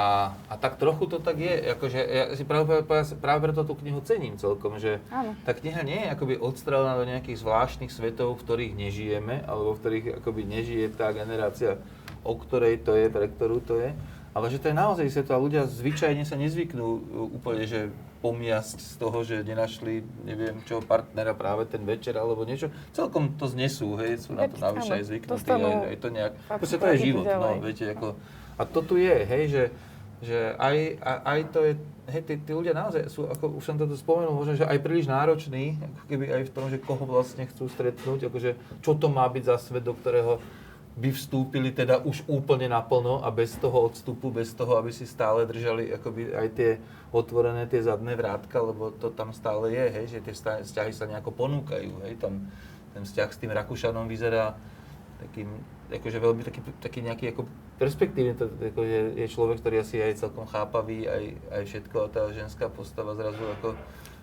[0.49, 2.81] a tak trochu to tak je, akože ja si práve,
[3.21, 5.37] práve preto tú knihu cením celkom, že Áno.
[5.45, 9.79] tá kniha nie je akoby odstrelená do nejakých zvláštnych svetov, v ktorých nežijeme, alebo v
[9.85, 11.77] ktorých akoby nežije tá generácia,
[12.25, 13.93] o ktorej to je, pre ktorú to je,
[14.33, 16.85] ale že to je naozaj svet a ľudia zvyčajne sa nezvyknú
[17.37, 22.71] úplne, že pomiasť z toho, že nenašli, neviem čo, partnera práve ten večer alebo niečo.
[22.95, 26.77] Celkom to znesú, hej, sú na to navyše aj zvyknutí, aj, aj to nejak, proste
[26.79, 28.15] to je život, no, viete, ako,
[28.55, 29.63] a to tu je, hej, že,
[30.23, 31.73] že aj, aj to je,
[32.15, 35.11] hej, tí, tí ľudia naozaj sú, ako už som to spomenul, možno, že aj príliš
[35.11, 39.27] nároční, ako keby aj v tom, že koho vlastne chcú stretnúť, akože čo to má
[39.27, 40.39] byť za svet, do ktorého
[40.93, 45.49] by vstúpili teda už úplne naplno a bez toho odstupu, bez toho, aby si stále
[45.49, 46.71] držali akoby aj tie
[47.09, 51.33] otvorené tie zadné vrátka, lebo to tam stále je, hej, že tie vzťahy sa nejako
[51.33, 52.45] ponúkajú, hej, tam
[52.93, 54.53] ten vzťah s tým Rakúšanom vyzerá
[55.17, 55.49] takým,
[55.89, 57.49] akože veľmi taký, taký nejaký ako
[57.81, 61.23] perspektívne, to, ako je, je človek, ktorý asi aj celkom chápavý, aj,
[61.57, 63.73] aj všetko a tá ženská postava zrazu ako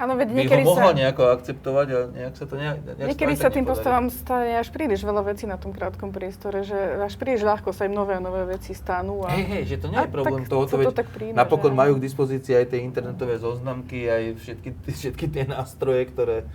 [0.01, 0.97] Áno, veď by ho mohla sa...
[0.97, 5.05] nejako akceptovať a nejak sa to nejak, nejak Niekedy sa tým postavám stane až príliš
[5.05, 8.49] veľa vecí na tom krátkom priestore, že až príliš ľahko sa im nové a nové
[8.49, 9.29] veci stanú.
[9.29, 9.37] A...
[9.37, 11.81] Hej, hej, že to nie je problém toho, to, to tak príjme, napokon že...
[11.85, 16.49] majú k dispozícii aj tie internetové zoznamky, aj všetky, všetky tie nástroje, ktoré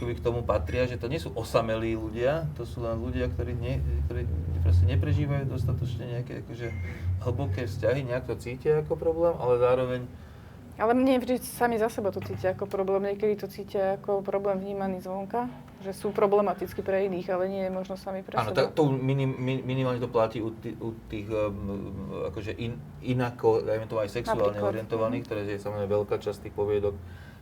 [0.00, 3.80] k tomu patria, že to nie sú osamelí ľudia, to sú len ľudia, ktorí, nie,
[4.08, 4.24] ktorí
[4.64, 6.68] proste neprežívajú dostatočne nejaké akože,
[7.28, 10.00] hlboké vzťahy, nejak to cítia ako problém, ale zároveň
[10.80, 14.56] ale mne vždy sami za seba to cítia ako problém, niekedy to cítia ako problém
[14.64, 15.52] vnímaný zvonka,
[15.84, 18.72] že sú problematicky pre iných, ale nie je možno sami pre Áno, seba.
[18.72, 24.00] to minim, minimálne to platí u, tých, u tých um, akože in, inako, dajme to
[24.00, 24.72] aj sexuálne Napríklad.
[24.72, 26.96] orientovaných, ktoré je samozrejme veľká časť tých poviedok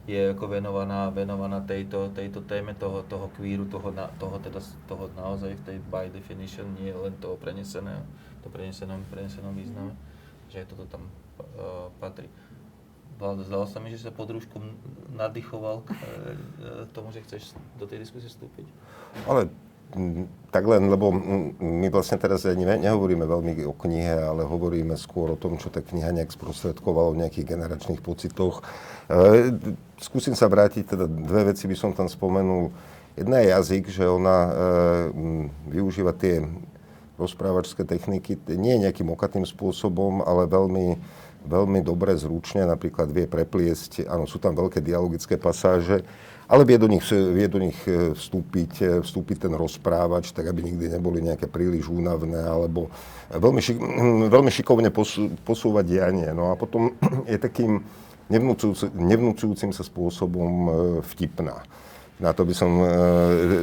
[0.09, 4.57] je ako venovaná, venovaná tejto, tejto téme toho, toho kvíru, toho, na, toho, teda,
[4.89, 8.01] toho naozaj v tej by definition, nie len toho preneseného,
[8.41, 9.93] to prenesenom, prenesenom význame,
[10.49, 11.05] že toto tam
[11.61, 12.25] uh, patrí.
[13.19, 14.31] Zdalo sa mi, že sa pod
[15.19, 15.97] nadýchoval k e,
[16.95, 18.63] tomu, že chceš do tej diskusie vstúpiť.
[19.27, 19.51] Ale
[20.53, 21.11] tak len, lebo
[21.59, 25.83] my vlastne teraz ani nehovoríme veľmi o knihe, ale hovoríme skôr o tom, čo tá
[25.83, 28.63] kniha nejak sprostredkovala v nejakých generačných pocitoch.
[29.11, 29.51] E,
[29.99, 32.71] skúsim sa vrátiť, teda dve veci by som tam spomenul.
[33.19, 34.39] Jedna je jazyk, že ona
[35.67, 36.47] využíva tie
[37.19, 40.95] rozprávačské techniky nie nejakým okatým spôsobom, ale veľmi
[41.47, 46.03] veľmi dobre, zručne, napríklad vie prepliesť, áno, sú tam veľké dialogické pasáže,
[46.49, 50.65] ale vie do nich, vie do nich e, vstúpiť, e, vstúpiť ten rozprávač, tak aby
[50.65, 52.89] nikdy neboli nejaké príliš únavné, alebo
[53.29, 53.77] veľmi, šik,
[54.35, 56.33] veľmi šikovne posú, posúvať dianie.
[56.33, 56.97] No a potom
[57.31, 57.85] je takým
[58.33, 60.71] nevnúcujúcim, nevnúcujúcim sa spôsobom e,
[61.13, 61.61] vtipná.
[62.19, 62.83] Na to by, som,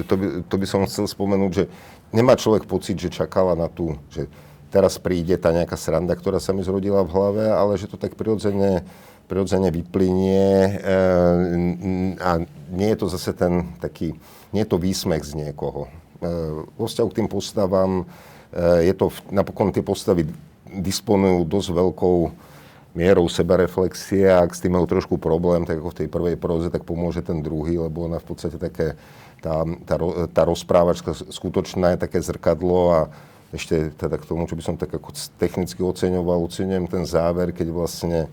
[0.07, 1.67] to, by, to by som chcel spomenúť, že
[2.15, 4.31] nemá človek pocit, že čakala na tú, že
[4.75, 8.19] teraz príde tá nejaká sranda, ktorá sa mi zrodila v hlave, ale že to tak
[8.19, 8.83] prirodzene,
[9.31, 10.71] prirodzene vyplynie e,
[12.19, 12.43] a
[12.75, 14.19] nie je to zase ten taký,
[14.51, 15.87] nie je to výsmech z niekoho.
[15.87, 16.29] E,
[16.75, 20.27] vo vzťahu k tým postavám e, je to, napokon tie postavy
[20.67, 22.17] disponujú dosť veľkou
[22.99, 26.67] mierou sebareflexie a ak s tým majú trošku problém, tak ako v tej prvej próze,
[26.67, 28.99] tak pomôže ten druhý, lebo ona v podstate také,
[29.39, 29.95] tá, tá,
[30.31, 33.01] tá rozprávačka skutočná je také zrkadlo a
[33.55, 37.67] ešte teda k tomu, čo by som tak ako technicky oceňoval, oceňujem ten záver, keď
[37.71, 38.27] vlastne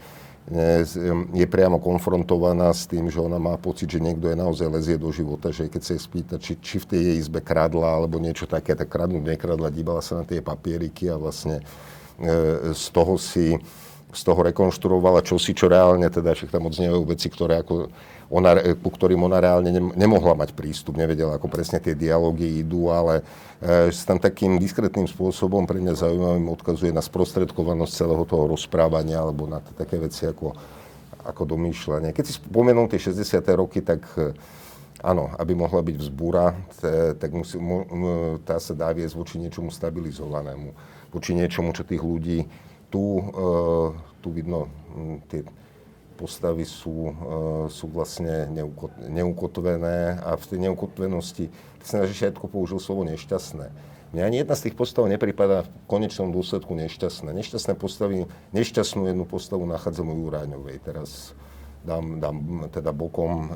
[1.33, 5.07] je priamo konfrontovaná s tým, že ona má pocit, že niekto je naozaj lezie do
[5.15, 8.51] života, že keď sa jej spýta, či, či v tej jej izbe kradla alebo niečo
[8.51, 11.63] také, tak kradnúť nekradla, dívala sa na tie papieriky a vlastne
[12.19, 13.55] e, z toho si
[14.13, 17.89] z toho rekonštruovala čosi, čo reálne teda, však tam odznievajú veci, ktoré ako
[18.33, 23.21] ona, ku ktorým ona reálne nemohla mať prístup, nevedela, ako presne tie dialógy idú, ale
[23.61, 29.45] e, tam takým diskrétnym spôsobom pre mňa zaujímavým odkazuje na sprostredkovanosť celého toho rozprávania alebo
[29.45, 30.57] na také veci ako,
[31.29, 32.17] ako domýšľanie.
[32.17, 33.21] Keď si spomenul tie 60.
[33.53, 34.33] roky, tak e,
[35.05, 36.57] áno, aby mohla byť vzbúra,
[37.21, 37.61] tak musí,
[38.49, 40.73] tá sa dá viesť voči niečomu stabilizovanému,
[41.13, 42.49] voči niečomu, čo tých ľudí
[42.89, 43.25] tu, e,
[44.25, 44.73] tu vidno
[45.29, 45.45] tie
[46.23, 47.13] postavy sú, e,
[47.67, 48.47] sú vlastne
[49.11, 51.51] neukotvené a v tej neukotvenosti,
[51.91, 53.67] na všetko použil slovo nešťastné.
[54.15, 57.33] Mne ani jedna z tých postav nepripadá v konečnom dôsledku nešťastné.
[57.33, 60.85] Nešťastné postavy, nešťastnú jednu postavu nachádzam u Juráňovej.
[60.85, 61.33] Teraz
[61.83, 63.53] dám, dám teda bokom e,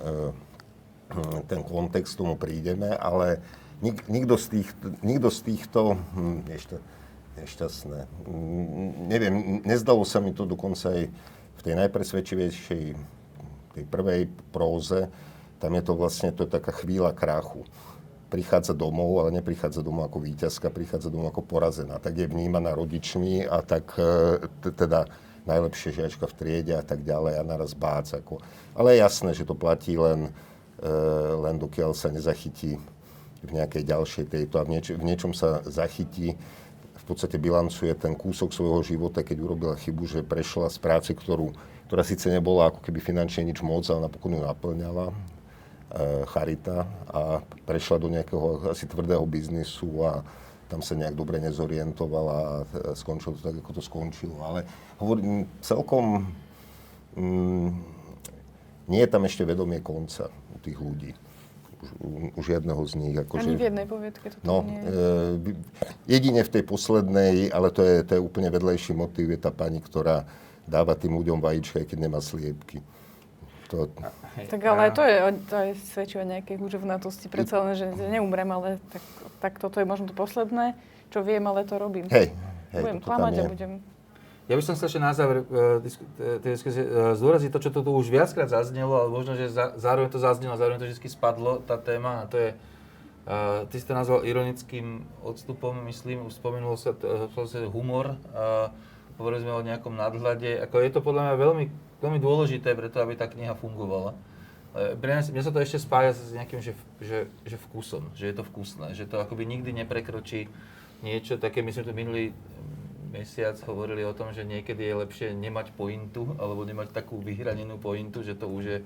[1.46, 3.44] ten kontext, tomu prídeme, ale
[3.84, 4.68] nik, nikto, z tých,
[5.04, 6.78] nikto z týchto hm, nešťa,
[7.44, 7.98] nešťastné.
[8.26, 11.12] Hm, neviem, nezdalo sa mi to dokonca aj
[11.66, 12.84] tej najpresvedčivejšej,
[13.74, 15.10] tej prvej próze,
[15.58, 17.66] tam je to vlastne to taká chvíľa krachu
[18.26, 22.02] prichádza domov, ale neprichádza domov ako víťazka, prichádza domov ako porazená.
[22.02, 24.42] Tak je vnímaná rodičmi a tak e,
[24.74, 25.06] teda
[25.46, 28.10] najlepšia žiačka v triede a tak ďalej a naraz bác.
[28.10, 28.42] Ako.
[28.74, 30.34] Ale je jasné, že to platí len,
[30.82, 30.90] e,
[31.38, 32.82] len dokiaľ sa nezachytí
[33.46, 36.34] v nejakej ďalšej tejto a v, nieč- v niečom sa zachytí,
[37.06, 41.54] podstate bilancuje ten kúsok svojho života, keď urobila chybu, že prešla z práce, ktorú,
[41.86, 45.14] ktorá síce nebola ako keby finančne nič moc, ale napokon ju naplňala,
[45.86, 46.82] E, charita
[47.14, 50.26] a prešla do nejakého asi tvrdého biznisu a
[50.66, 52.52] tam sa nejak dobre nezorientovala a
[52.98, 54.34] skončilo to tak, ako to skončilo.
[54.42, 54.66] Ale
[54.98, 56.26] hovorím, celkom
[57.14, 57.70] mm,
[58.90, 61.14] nie je tam ešte vedomie konca u tých ľudí.
[61.98, 63.14] Už, už jedného z nich.
[63.16, 64.88] Ako Ani že, v jednej povietke to no, nie je.
[64.88, 69.54] E, jedine v tej poslednej, ale to je, to je úplne vedlejší motív, je tá
[69.54, 70.26] pani, ktorá
[70.66, 72.82] dáva tým ľuďom vajíčka, keď nemá sliepky.
[73.70, 73.90] To...
[74.36, 75.16] Tak ale to je,
[75.50, 77.26] to je svedčí o nejakej húževnatosti.
[77.26, 79.02] Predsa len, že neumrem, ale tak,
[79.42, 80.78] tak toto je možno to posledné,
[81.10, 82.06] čo viem, ale to robím.
[82.12, 82.30] Hej,
[82.70, 83.72] hej, budem klamať a budem...
[84.46, 85.82] Ja by som sa ešte na záver uh,
[86.38, 90.22] tej diskusie uh, zdôraziť to, čo tu už viackrát zaznelo, ale možno, že zároveň to
[90.22, 94.22] zaznelo, zároveň to vždy spadlo, tá téma, a to je, uh, ty si to nazval
[94.22, 97.26] ironickým odstupom, myslím, už spomenul sa, uh,
[97.74, 98.70] humor, uh,
[99.18, 101.64] hovorili sme o nejakom nadhľade, ako je to podľa mňa veľmi
[102.00, 104.12] veľmi dôležité preto, aby tá kniha fungovala.
[104.76, 108.34] E, pre mňa, sa to ešte spája s nejakým, že, že, že vkusom, že je
[108.36, 110.52] to vkusné, že to akoby nikdy neprekročí
[111.00, 112.24] niečo také, my sme tu minulý
[113.16, 118.20] mesiac hovorili o tom, že niekedy je lepšie nemať pointu, alebo nemať takú vyhranenú pointu,
[118.20, 118.78] že to už je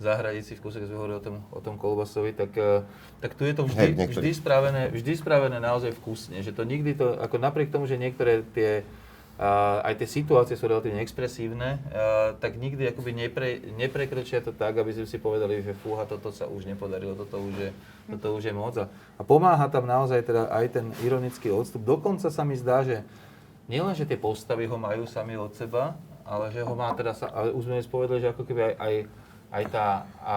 [0.00, 2.82] za hranici v keď sme hovorili o tom, o tom kolbasovi, tak, e,
[3.20, 7.20] tak tu je to vždy, vždy, spravené, vždy spravené naozaj vkusne, že to nikdy to,
[7.20, 8.82] ako napriek tomu, že niektoré tie
[9.80, 11.80] aj tie situácie sú relatívne expresívne,
[12.44, 16.44] tak nikdy akoby nepre, neprekročia to tak, aby sme si povedali, že fúha, toto sa
[16.44, 17.70] už nepodarilo, toto už je,
[18.12, 18.76] toto už je moc.
[18.76, 21.80] A pomáha tam naozaj teda aj ten ironický odstup.
[21.88, 23.00] Dokonca sa mi zdá, že
[23.70, 25.94] nielen, že tie postavy ho majú sami od seba,
[26.26, 28.94] ale že ho má teda, sa, ale už sme povedali, že ako keby aj, aj,
[29.50, 29.86] aj tá,
[30.22, 30.36] a,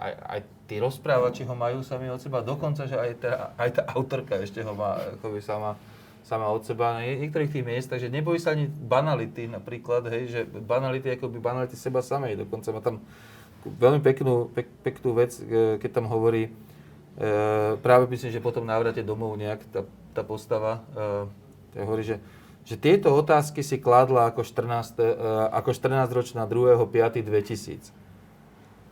[0.00, 3.82] aj, aj tí rozprávači ho majú sami od seba, dokonca, že aj tá, aj tá
[3.92, 5.80] autorka ešte ho má akoby sama,
[6.24, 10.40] sama od seba na niektorých tých miest, takže nebojí sa ani banality napríklad, hej, že
[10.44, 13.00] banality ako by banality seba samej, dokonca má tam
[13.64, 16.50] veľmi peknú, pek, peknú vec, e, keď tam hovorí, e,
[17.80, 20.84] práve myslím, že potom návrate domov nejak tá, tá postava,
[21.74, 22.20] e, hovorí, že,
[22.68, 25.16] že tieto otázky si kladla ako 14, e,
[25.56, 28.08] ako 14-ročná 2.5.2000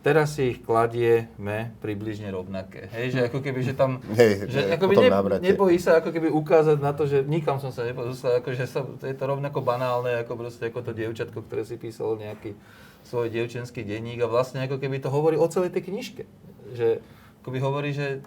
[0.07, 2.87] teraz si ich kladieme približne rovnaké.
[2.95, 5.09] Hej, že ako keby, že tam, Hej, že ako by ne,
[5.43, 8.87] nebojí sa ako keby ukázať na to, že nikam som sa nepozostal, ako že sa,
[8.87, 12.55] to je to rovnako banálne, ako proste ako to dievčatko, ktoré si písalo nejaký
[13.03, 16.23] svoj dievčenský denník a vlastne ako keby to hovorí o celej tej knižke.
[16.71, 17.03] Že
[17.43, 18.23] ako by hovorí, že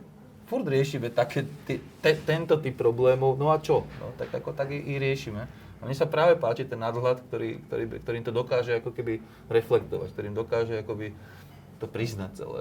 [0.51, 3.87] furt riešime také, ty, te, tento typ problémov, no a čo?
[4.03, 5.47] No, tak ako tak i, i riešime.
[5.81, 10.13] A mne sa práve páči ten nadhľad, ktorý, ktorý, ktorým to dokáže ako keby reflektovať,
[10.13, 11.15] ktorým dokáže akoby
[11.81, 12.61] to priznať celé.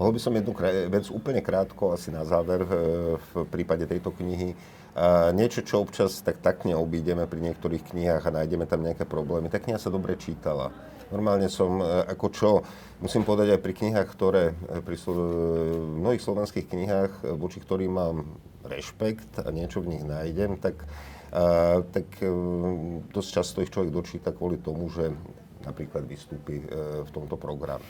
[0.00, 0.52] Mohol by som jednu
[0.88, 2.72] vec úplne krátko, asi na záver v,
[3.20, 4.56] v prípade tejto knihy.
[4.96, 9.52] A niečo, čo občas tak tak neobídeme pri niektorých knihách a nájdeme tam nejaké problémy.
[9.52, 10.72] Tá kniha sa dobre čítala.
[11.14, 12.50] Normálne som, e, ako čo,
[12.98, 15.06] musím povedať aj pri knihách, ktoré, e, pri e,
[16.02, 18.26] mnohých slovenských knihách, voči ktorým mám
[18.66, 20.82] rešpekt a niečo v nich nájdem, tak,
[21.30, 22.06] a, tak
[23.14, 25.14] dosť často ich človek dočíta kvôli tomu, že
[25.62, 26.62] napríklad vystúpi
[27.02, 27.82] v tomto programe.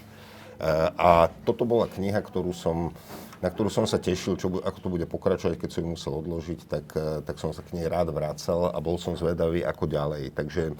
[0.97, 2.97] A toto bola kniha, ktorú som,
[3.45, 6.61] na ktorú som sa tešil, čo, ako to bude pokračovať, keď som ju musel odložiť,
[6.65, 10.33] tak, e, tak som sa k nej rád vracal a bol som zvedavý, ako ďalej.
[10.33, 10.75] Takže e,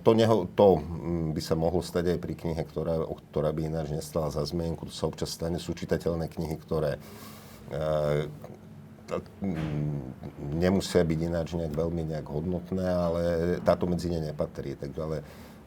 [0.00, 0.80] to, neho, to
[1.36, 4.88] by sa mohlo stať aj pri knihe, ktorá, ktorá by ináč nestala za zmienku.
[4.88, 5.60] To sa občas stane.
[5.60, 7.00] Sú čitateľné knihy, ktoré e,
[10.56, 13.22] nemusia byť ináč nejak veľmi nejak hodnotné, ale
[13.60, 14.80] táto medzi ne nepatrí.
[14.80, 15.16] Takže ale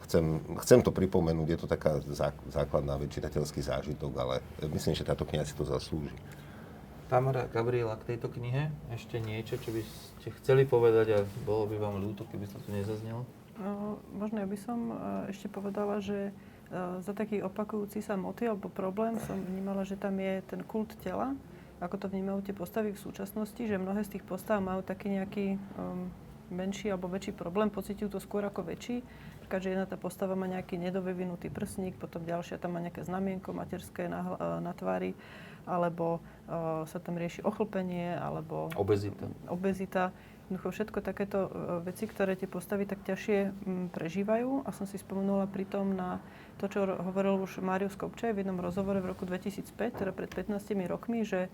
[0.08, 2.00] chcem, chcem to pripomenúť, je to taká
[2.48, 4.40] základná vec, čitateľský zážitok, ale
[4.72, 6.16] myslím, že táto kniha si to zaslúži.
[7.12, 11.76] Tamara Gabriela, k tejto knihe ešte niečo, čo by ste chceli povedať a bolo by
[11.76, 13.28] vám ľúto, keby to tu nezaznelo?
[13.60, 14.94] No, možno ja by som e,
[15.32, 16.32] ešte povedala, že e,
[17.00, 21.32] za taký opakujúci sa motiv alebo problém som vnímala, že tam je ten kult tela,
[21.80, 25.46] ako to vnímajú tie postavy v súčasnosti, že mnohé z tých postav majú taký nejaký
[25.80, 26.12] um,
[26.52, 29.00] menší alebo väčší problém, pociťujú to skôr ako väčší.
[29.56, 34.12] Že jedna tá postava má nejaký nedovyvinutý prsník, potom ďalšia tam má nejaké znamienko materské
[34.12, 35.16] na, na tvári,
[35.64, 39.24] alebo uh, sa tam rieši ochlpenie, alebo obezita.
[39.48, 40.12] obezita.
[40.48, 41.50] Jednoducho všetko takéto uh,
[41.84, 43.52] veci, ktoré tie postavy tak ťažšie
[43.92, 44.64] prežívajú.
[44.64, 46.20] A som si spomenula pritom na
[46.60, 49.72] to, čo hovoril už Márius Kopčaj v jednom rozhovore v roku 2005,
[50.04, 50.52] teda pred 15
[50.88, 51.52] rokmi, že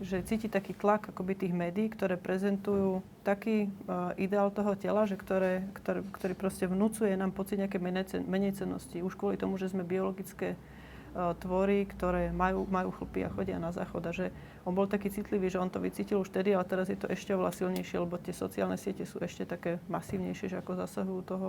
[0.00, 5.20] že cíti taký tlak akoby tých médií, ktoré prezentujú taký uh, ideál toho tela, že
[5.20, 7.76] ktoré, ktoré, ktorý proste vnúcuje nám pocit nejaké
[8.24, 9.04] menej cennosti.
[9.04, 13.76] Už kvôli tomu, že sme biologické uh, tvory, ktoré majú, majú chlpy a chodia na
[13.76, 14.08] záchod.
[14.08, 14.32] A že
[14.64, 17.36] on bol taký citlivý, že on to vycítil už tedy, ale teraz je to ešte
[17.36, 21.48] oveľa silnejšie, lebo tie sociálne siete sú ešte také masívnejšie, že ako zasahujú toho,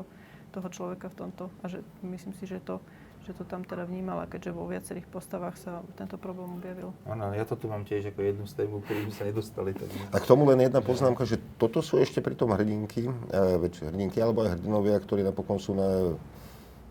[0.51, 1.47] toho človeka v tomto.
[1.63, 2.83] A že myslím si, že to
[3.25, 6.89] že to tam teda vnímala, keďže vo viacerých postavách sa tento problém objavil.
[7.05, 9.77] Áno, ja to tu mám tiež ako jednu z tému, ktorým sa nedostali.
[9.77, 9.87] Tak...
[10.09, 14.17] A k tomu len jedna poznámka, že toto sú ešte pri tom hrdinky, e, hrdinky
[14.17, 16.17] alebo aj hrdinovia, ktorí napokon sú na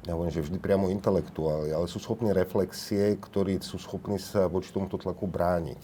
[0.08, 4.72] ja hovorím, že vždy priamo intelektuáli, ale sú schopní reflexie, ktorí sú schopní sa voči
[4.72, 5.76] tomuto tlaku brániť.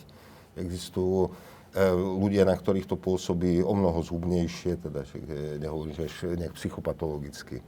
[0.57, 1.30] Existujú e,
[1.92, 5.20] ľudia, na ktorých to pôsobí o mnoho zúbnejšie, teda že
[5.61, 7.61] nehovorím, že nejak psychopatologicky.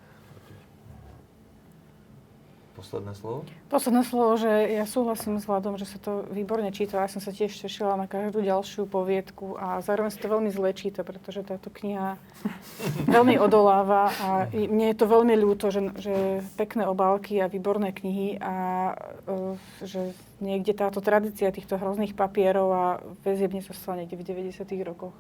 [2.79, 3.43] Posledné slovo?
[3.75, 7.03] Posledné slovo, že ja súhlasím s Vladom, že sa to výborne číta.
[7.03, 10.71] Ja som sa tiež tešila na každú ďalšiu poviedku a zároveň sa to veľmi zle
[10.71, 12.23] číta, pretože táto kniha
[13.19, 18.39] veľmi odoláva a mne je to veľmi ľúto, že, že pekné obálky a výborné knihy
[18.39, 18.55] a
[18.95, 22.85] uh, že niekde táto tradícia týchto hrozných papierov a
[23.27, 24.63] väziebne sa stala niekde v 90.
[24.87, 25.19] rokoch.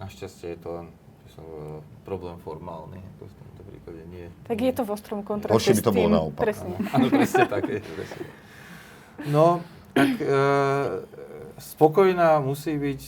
[0.00, 0.86] Našťastie je to len
[2.06, 4.26] problém formálny, ako v tomto prípade nie.
[4.46, 6.42] Tak je to v ostrom kontraste Horšie by to bolo naopak.
[6.46, 6.74] Presne.
[6.94, 7.62] Áno, presne tak.
[7.66, 8.24] Je, presne.
[9.26, 9.46] No,
[9.90, 10.38] tak e,
[11.58, 13.02] spokojná musí byť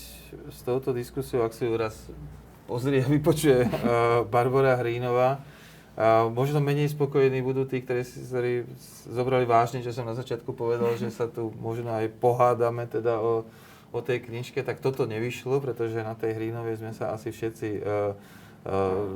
[0.51, 1.95] s touto diskusiou, ak si ju raz
[2.67, 3.71] pozrie a vypočuje e,
[4.27, 5.39] Barbara Hrínová.
[5.99, 8.71] A možno menej spokojní budú tí, ktorí si ktorí
[9.11, 13.43] zobrali vážne, že som na začiatku povedal, že sa tu možno aj pohádame teda o
[13.93, 17.83] o tej knižke, tak toto nevyšlo, pretože na tej Hrínovej sme sa asi všetci uh,
[17.85, 18.15] uh,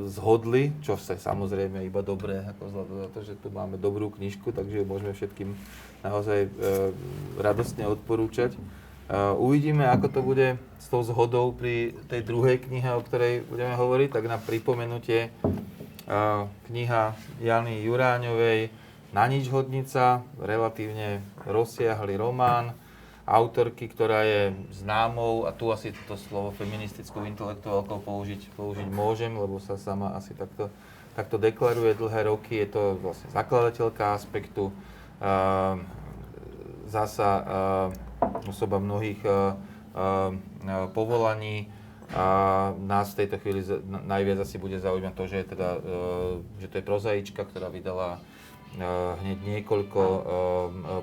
[0.08, 4.50] zhodli, čo sa samozrejme iba dobré, ako vzhľadom na to, že tu máme dobrú knižku,
[4.54, 5.52] takže môžeme všetkým
[6.00, 6.92] naozaj uh,
[7.40, 8.56] radostne odporúčať.
[9.36, 14.08] Uvidíme, ako to bude s tou zhodou pri tej druhej knihe, o ktorej budeme hovoriť,
[14.08, 15.28] tak na pripomenutie
[16.70, 17.02] kniha
[17.44, 18.72] Jany Juráňovej
[19.12, 22.72] Na nič hodnica, relatívne rozsiahly román,
[23.22, 29.62] autorky, ktorá je známou, a tu asi to slovo feministickou intelektuálkou použiť, použiť môžem, lebo
[29.62, 30.68] sa sama asi takto,
[31.14, 32.58] takto deklaruje dlhé roky.
[32.62, 34.74] Je to vlastne zakladateľka aspektu,
[35.22, 35.78] uh,
[36.90, 37.30] zasa
[38.44, 39.24] osoba mnohých
[40.92, 41.72] povolaní.
[42.12, 46.76] A nás v tejto chvíli najviac asi bude zaujímať to, že, teda, uh, že to
[46.76, 48.20] je prozaička, ktorá vydala
[49.20, 50.22] hneď niekoľko uh,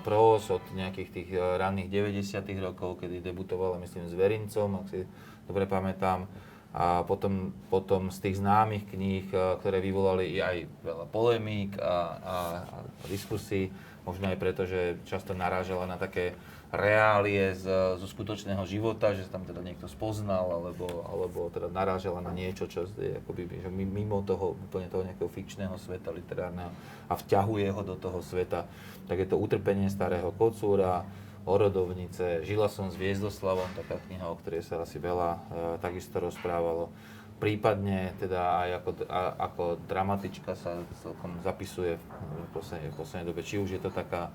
[0.02, 2.42] pros od nejakých tých ranných 90.
[2.64, 5.06] rokov, kedy debutovala, myslím, s Verincom, ak si
[5.46, 6.26] dobre pamätám.
[6.70, 12.78] A potom, potom z tých známych kníh, ktoré vyvolali aj veľa polemík a, a, a
[13.10, 13.74] diskusí,
[14.06, 16.38] možno aj preto, že často narážala na také
[16.70, 22.22] reálie z, zo skutočného života, že sa tam teda niekto spoznal, alebo, alebo teda narážala
[22.22, 26.70] na niečo, čo je akoby, že mimo toho, úplne toho nejakého fikčného sveta literárneho
[27.10, 28.70] a vťahuje ho do toho sveta.
[29.10, 31.10] Tak je to Utrpenie starého kocúra,
[31.50, 35.40] Orodovnice, Žila som s Viezdoslavom, taká kniha, o ktorej sa asi veľa e,
[35.82, 36.94] takisto rozprávalo
[37.40, 43.42] prípadne teda aj ako, a, ako dramatička sa celkom zapisuje v poslednej, v poslednej dobe.
[43.42, 44.30] Či už je to taká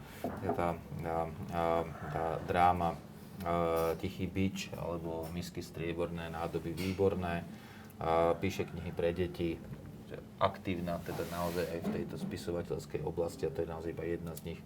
[0.57, 0.73] tá,
[1.53, 1.67] tá,
[2.11, 2.97] tá dráma
[4.01, 7.45] Tichý bič alebo Misky strieborné, nádoby výborné.
[8.41, 9.59] Píše knihy pre deti,
[10.39, 14.55] aktívna teda naozaj aj v tejto spisovateľskej oblasti a to je naozaj iba jedna z
[14.55, 14.61] nich.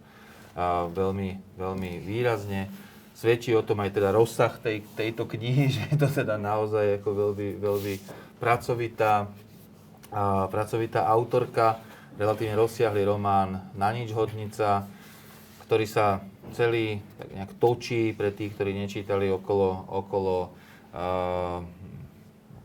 [0.57, 2.69] A veľmi, veľmi výrazne
[3.13, 7.09] svedčí o tom aj teda rozsah tej, tejto knihy, že je to teda naozaj ako
[7.35, 7.93] veľmi, veľmi
[8.39, 9.27] pracovitá,
[10.09, 11.83] a, pracovitá autorka,
[12.19, 14.83] relatívne rozsiahly román Na nič hodnica,
[15.63, 16.19] ktorý sa
[16.51, 20.49] celý tak nejak točí pre tých, ktorí nečítali okolo, okolo,
[20.97, 21.61] uh,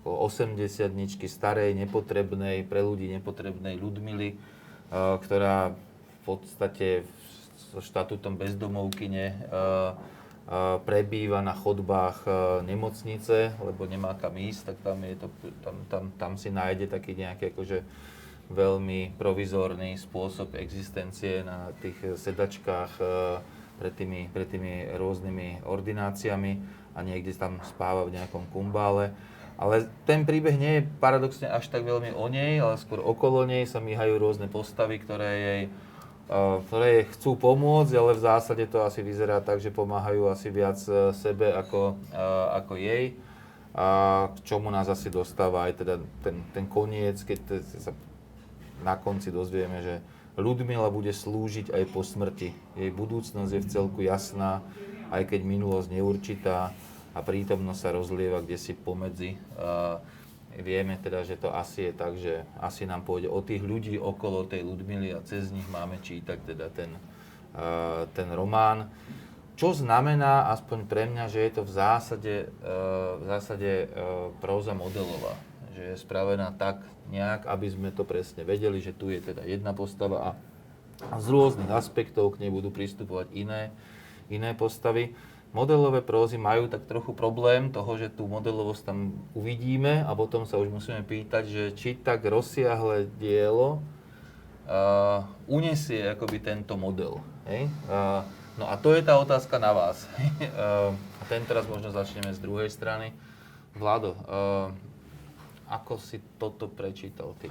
[0.00, 0.56] okolo 80
[0.88, 4.40] dničky starej, nepotrebnej, pre ľudí nepotrebnej Ludmily,
[4.88, 7.04] uh, ktorá v podstate
[7.70, 9.92] so štatútom bezdomovkyne uh,
[10.84, 12.28] prebýva na chodbách
[12.68, 15.28] nemocnice, lebo nemá kam ísť, tak tam, je to,
[15.64, 17.80] tam, tam, tam si nájde taký nejaký akože
[18.52, 22.92] veľmi provizorný spôsob existencie na tých sedačkách
[23.80, 26.52] pred tými, pred tými rôznymi ordináciami
[26.94, 29.16] a niekde tam spáva v nejakom kumbále.
[29.54, 33.62] Ale ten príbeh nie je paradoxne až tak veľmi o nej, ale skôr okolo nej
[33.70, 35.62] sa míhajú rôzne postavy, ktoré jej,
[36.28, 41.12] ktoré chcú pomôcť, ale v zásade to asi vyzerá tak, že pomáhajú asi viac uh,
[41.12, 43.12] sebe ako, uh, ako jej.
[43.74, 43.86] A
[44.32, 47.90] k čomu nás asi dostáva aj teda ten, ten koniec, keď sa
[48.86, 49.98] na konci dozvieme, že
[50.34, 52.50] Ľudmila bude slúžiť aj po smrti.
[52.74, 54.66] Jej budúcnosť je v celku jasná,
[55.14, 56.74] aj keď minulosť neurčitá
[57.14, 59.38] a prítomnosť sa rozlieva kde si pomedzi.
[59.54, 60.02] Uh,
[60.62, 64.46] vieme teda, že to asi je tak, že asi nám pôjde o tých ľudí okolo
[64.46, 66.94] tej Ludmily a cez nich máme čítať teda ten,
[67.56, 68.92] uh, ten román.
[69.54, 74.74] Čo znamená, aspoň pre mňa, že je to v zásade, uh, v zásade uh, próza
[74.74, 75.34] modelová.
[75.74, 79.74] Že je spravená tak nejak, aby sme to presne vedeli, že tu je teda jedna
[79.74, 80.30] postava a,
[81.18, 83.74] z rôznych aspektov k nej budú pristupovať iné,
[84.30, 85.12] iné postavy
[85.54, 88.98] modelové prózy majú tak trochu problém toho, že tú modelovosť tam
[89.38, 93.78] uvidíme a potom sa už musíme pýtať, že či tak rozsiahle dielo
[94.66, 97.22] uh, unesie akoby tento model.
[97.46, 97.70] Hej?
[97.86, 98.26] Uh,
[98.58, 100.04] no a to je tá otázka na vás.
[100.10, 100.90] uh,
[101.30, 103.14] ten teraz možno začneme z druhej strany.
[103.78, 104.74] Vlado, uh,
[105.70, 107.48] ako si toto prečítal ty?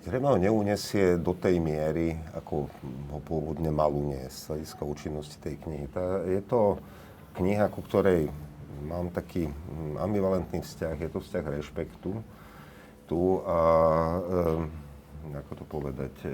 [0.00, 2.72] Zrejme ho neunesie do tej miery, ako
[3.12, 5.92] ho pôvodne mal uniesť z hľadiska účinnosti tej knihy.
[5.92, 6.80] Tá, je to
[7.36, 8.32] kniha, ku ktorej
[8.80, 10.96] mám taký hm, ambivalentný vzťah.
[11.04, 12.16] Je to vzťah rešpektu.
[13.04, 13.60] Tu a,
[15.28, 16.32] e, ako to povedať, e,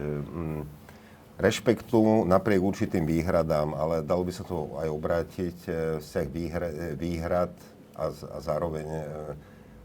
[1.42, 7.50] rešpektu napriek určitým výhradám, ale dalo by sa to aj obrátiť, e, vzťah výhra, výhrad
[7.98, 9.04] a, a zároveň, e,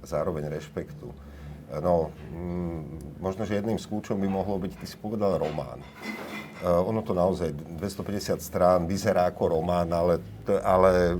[0.05, 1.30] zároveň rešpektu.
[1.79, 5.79] No, mm, možno, že jedným z kľúčom by mohlo byť, ty si povedal, román.
[6.61, 10.19] Uh, ono to naozaj, 250 strán, vyzerá ako román, ale,
[10.61, 11.17] ale uh,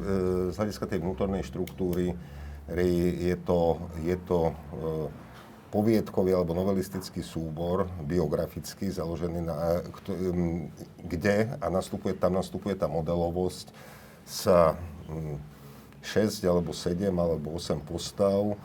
[0.51, 2.11] z hľadiska tej vnútornej štruktúry
[2.71, 5.07] je to, je to uh,
[5.71, 9.79] poviedkový alebo novelistický súbor, biografický, založený na,
[10.11, 10.67] um,
[10.99, 13.71] kde, a nastupuje, tam nastupuje tá modelovosť
[14.27, 14.75] sa
[15.07, 15.39] um,
[16.03, 18.59] 6 alebo 7 alebo 8 postav,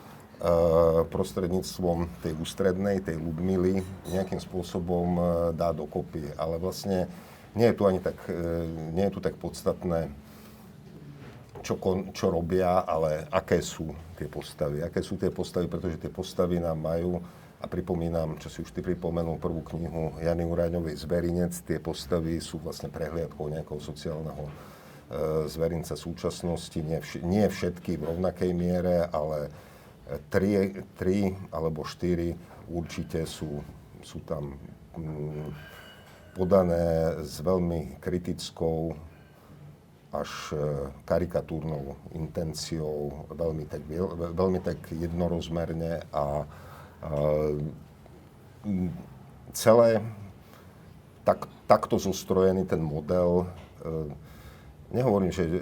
[1.09, 3.81] prostredníctvom tej ústrednej, tej Ludmily,
[4.13, 5.23] nejakým spôsobom e,
[5.57, 6.29] dá dokopy.
[6.37, 7.09] Ale vlastne
[7.57, 8.37] nie je tu ani tak, e,
[8.93, 10.13] nie je tu tak podstatné,
[11.65, 14.85] čo, kon, čo robia, ale aké sú tie postavy.
[14.85, 17.25] Aké sú tie postavy, pretože tie postavy nám majú,
[17.57, 22.61] a pripomínam, čo si už ty pripomenul, prvú knihu Jany Uráňovej Zverinec, tie postavy sú
[22.61, 24.53] vlastne prehliadkou nejakého sociálneho e,
[25.49, 26.77] zverinca súčasnosti.
[26.77, 29.49] Nie, vš- nie všetky v rovnakej miere, ale
[30.31, 32.35] tri, tri alebo štyri
[32.71, 33.63] určite sú,
[34.03, 34.55] sú tam
[34.95, 35.51] mm,
[36.39, 38.95] podané s veľmi kritickou
[40.15, 40.57] až e,
[41.05, 43.83] karikatúrnou intenciou, veľmi tak,
[44.33, 46.27] veľmi tak jednorozmerne a, a
[48.65, 48.91] mm,
[49.53, 50.01] celé
[51.27, 53.45] tak, takto zostrojený ten model,
[53.83, 54.15] e,
[54.95, 55.61] nehovorím, že e,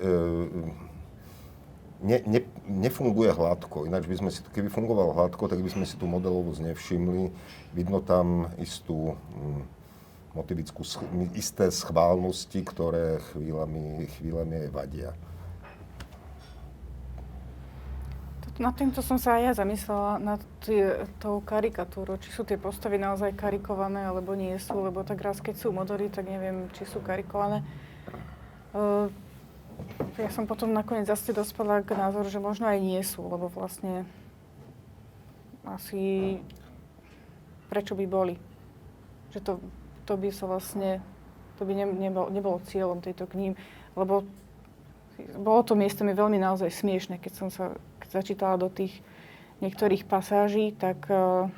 [2.05, 3.89] ne, ne, nefunguje hladko.
[3.89, 7.33] Ináč by sme si, keby fungoval hladko, tak by sme si tú modelovosť nevšimli.
[7.73, 9.65] Vidno tam istú hm,
[10.37, 10.85] motivickú,
[11.33, 15.17] isté schválnosti, ktoré chvíľami, chvíľami vadia.
[18.55, 20.79] Na týmto som sa aj ja zamyslela, nad tý,
[21.19, 25.59] tou karikatúrou, či sú tie postavy naozaj karikované, alebo nie sú, lebo tak raz, keď
[25.59, 27.67] sú modely, tak neviem, či sú karikované.
[28.71, 29.11] Uh,
[30.19, 34.07] ja som potom nakoniec zase dospela k názoru, že možno aj nie sú, lebo vlastne
[35.67, 36.39] asi
[37.73, 38.39] prečo by boli.
[39.35, 39.53] Že to,
[40.07, 41.03] to by sa vlastne,
[41.59, 43.59] to by ne, nebolo, nebolo cieľom tejto knihy,
[43.99, 44.23] lebo
[45.39, 49.03] bolo to miestami veľmi naozaj smiešne, keď som sa keď začítala do tých
[49.63, 51.51] niektorých pasáží, tak uh,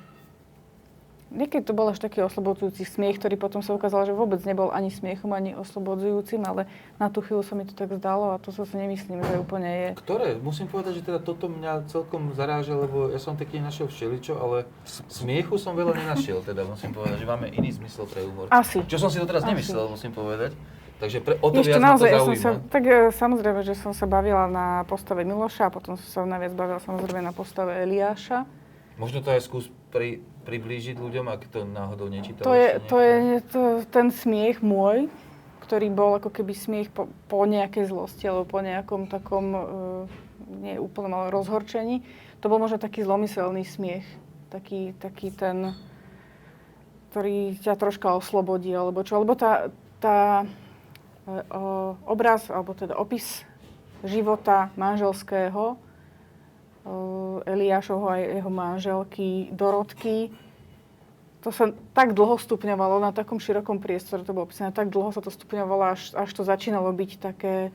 [1.26, 4.94] Niekedy to bol až taký oslobodzujúci smiech, ktorý potom sa ukázal, že vôbec nebol ani
[4.94, 6.70] smiechom, ani oslobodzujúcim, ale
[7.02, 9.66] na tú chvíľu sa mi to tak zdalo a to sa si nemyslím, že úplne
[9.66, 9.88] je.
[9.98, 10.38] Ktoré?
[10.38, 14.70] Musím povedať, že teda toto mňa celkom zaráža, lebo ja som taký našiel všeličo, ale
[15.10, 18.46] smiechu som veľa nenašiel, teda musím povedať, že máme iný zmysel pre humor.
[18.54, 18.86] Asi.
[18.86, 19.50] Čo som si to teraz Asi.
[19.50, 20.54] nemyslel, musím povedať.
[20.96, 23.74] Takže pre, o to Ešte viac naozaj, to ja som sa, tak e, samozrejme, že
[23.76, 27.84] som sa bavila na postave Miloša a potom som sa najviac bavila samozrejme na postave
[27.84, 28.48] Eliáša.
[28.96, 32.46] Možno to aj skús pri, priblížiť ľuďom, ak to náhodou nečítal.
[32.46, 33.16] To je, to je
[33.50, 35.10] to, ten smiech môj,
[35.66, 39.62] ktorý bol ako keby smiech po, po nejakej zlosti alebo po nejakom takom, uh,
[40.62, 42.06] nie ale rozhorčení.
[42.38, 44.06] To bol možno taký zlomyselný smiech.
[44.46, 45.74] Taký, taký ten,
[47.10, 49.18] ktorý ťa troška oslobodí, alebo čo.
[49.18, 50.46] Lebo tá, tá
[51.26, 53.42] e, o, obraz, alebo teda opis
[54.06, 55.80] života manželského
[57.46, 60.30] Eliášovho a jeho manželky Dorotky,
[61.46, 65.22] to sa tak dlho stupňovalo na takom širokom priestore, to bolo opísané, tak dlho sa
[65.22, 67.70] to stupňovalo, až, až to začínalo byť také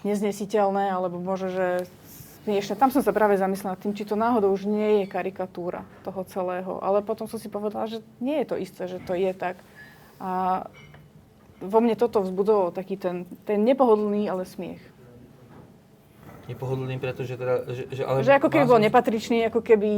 [0.00, 1.66] neznesiteľné, alebo možno, že
[2.46, 2.78] smiešne.
[2.78, 6.78] Tam som sa práve zamyslela tým, či to náhodou už nie je karikatúra toho celého.
[6.78, 9.58] Ale potom som si povedala, že nie je to isté, že to je tak.
[10.22, 10.64] A
[11.60, 14.80] vo mne toto vzbudovalo taký ten, ten nepohodlný, ale smiech.
[16.46, 17.66] Nepohodlný, pretože teda...
[17.66, 19.90] Že, že, ale že ako keby bol nepatričný, ako keby,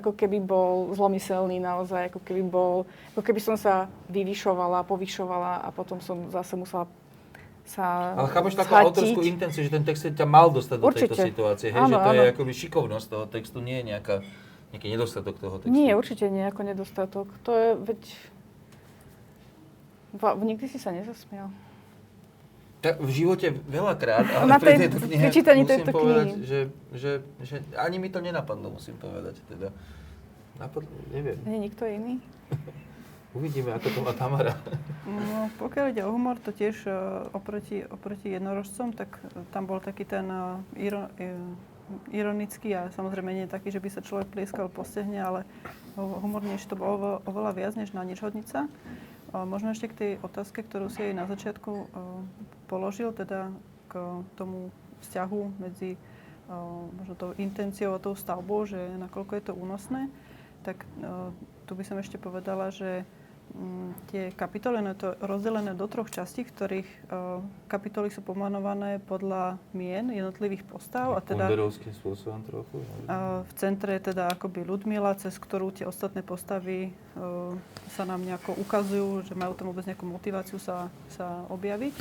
[0.00, 2.88] ako keby bol zlomyselný naozaj, ako keby bol...
[3.12, 6.88] Ako keby som sa vyvyšovala, povyšovala a potom som zase musela
[7.70, 8.88] sa Ale chápeš takú schatiť.
[8.90, 11.14] autorskú intenciu, že ten text ťa mal dostať do Určite.
[11.14, 11.78] tejto situácie, hej?
[11.78, 12.18] Áno, že to áno.
[12.18, 14.16] je akoby šikovnosť toho textu, nie je nejaká,
[14.74, 15.70] nejaký nedostatok toho textu.
[15.70, 17.26] Nie, určite nie ako nedostatok.
[17.46, 18.00] To je, veď...
[20.18, 21.54] Va, nikdy si sa nezasmial.
[22.80, 26.42] Tak v živote veľakrát, ale Na tej- tejto pri knihe musím tejto povedať, knihy.
[26.42, 26.60] že,
[26.96, 29.36] že, že ani mi to nenapadlo, musím povedať.
[29.44, 29.68] Teda.
[30.56, 31.36] Napadlo, neviem.
[31.44, 32.24] Nie nikto iný?
[33.30, 34.56] Uvidíme, ako to má Tamara.
[35.02, 36.94] No, pokiaľ ide o humor, to tiež uh,
[37.30, 41.54] oproti, oproti jednorožcom, tak uh, tam bol taký ten uh, iro, uh,
[42.08, 45.40] ironický a samozrejme nie taký, že by sa človek plieskal po stehne, ale
[45.94, 48.70] hu- humornejšie to bolo oveľa, viac než na ničhodnica.
[49.28, 51.86] Uh, možno ešte k tej otázke, ktorú si jej na začiatku uh,
[52.70, 53.50] položil, teda
[53.90, 54.70] k tomu
[55.02, 55.98] vzťahu medzi
[56.94, 60.06] možno tou intenciou a tou stavbou, že nakoľko je to únosné,
[60.62, 60.82] tak
[61.66, 63.06] tu by som ešte povedala, že
[63.50, 66.86] Mm, tie kapitoly, no je to rozdelené do troch častí, ktorých
[67.66, 71.18] kapitoly sú pomenované podľa mien jednotlivých postav.
[71.18, 71.50] A teda
[71.98, 72.78] spôsobom trochu.
[73.42, 76.94] v centre je teda akoby Ludmila, cez ktorú tie ostatné postavy
[77.90, 81.94] sa nám nejako ukazujú, že majú tam vôbec nejakú motiváciu sa, sa objaviť.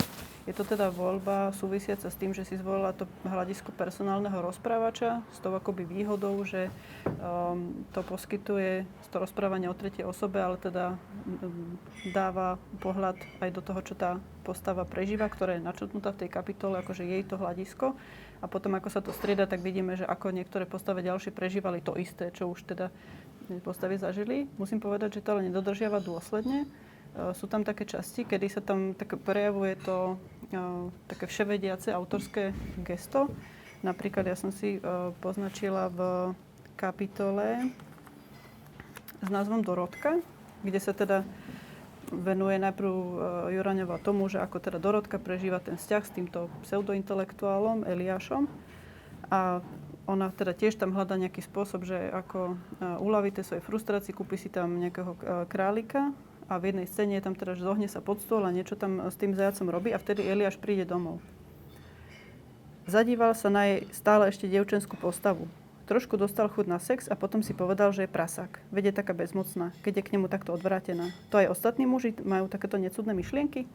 [0.50, 5.38] Je to teda voľba súvisiaca s tým, že si zvolila to hľadisko personálneho rozprávača s
[5.46, 6.74] tou akoby výhodou, že
[7.06, 8.82] um, to poskytuje
[9.14, 11.78] to rozprávanie o tretej osobe, ale teda um,
[12.10, 16.82] dáva pohľad aj do toho, čo tá postava prežíva, ktorá je načrtnutá v tej kapitole,
[16.82, 17.94] akože jej to hľadisko.
[18.42, 21.94] A potom, ako sa to strieda, tak vidíme, že ako niektoré postave ďalšie prežívali to
[21.94, 22.90] isté, čo už teda
[23.62, 24.50] postavy zažili.
[24.58, 26.66] Musím povedať, že to ale nedodržiava dôsledne.
[27.16, 32.54] Uh, sú tam také časti, kedy sa tam tak prejavuje to uh, také vševediace autorské
[32.86, 33.34] gesto.
[33.82, 36.00] Napríklad ja som si uh, poznačila v
[36.78, 37.74] kapitole
[39.20, 40.22] s názvom Dorotka,
[40.64, 41.28] kde sa teda
[42.10, 42.94] venuje najprv
[43.54, 48.50] Juraňova tomu, že ako teda Dorotka prežíva ten vzťah s týmto pseudointelektuálom Eliášom.
[49.30, 49.62] A
[50.10, 54.50] ona teda tiež tam hľadá nejaký spôsob, že ako uľaví tej svojej frustrácii, kúpi si
[54.50, 55.14] tam nejakého
[55.46, 56.10] králika
[56.50, 59.06] a v jednej scéne je tam teda, že zohne sa pod stôl a niečo tam
[59.08, 61.22] s tým zajacom robí a vtedy Eliáš príde domov.
[62.90, 65.46] Zadíval sa na jej stále ešte dievčenskú postavu.
[65.86, 68.62] Trošku dostal chuť na sex a potom si povedal, že je prasák.
[68.74, 71.14] Veď je taká bezmocná, keď je k nemu takto odvrátená.
[71.30, 73.70] To aj ostatní muži majú takéto necudné myšlienky?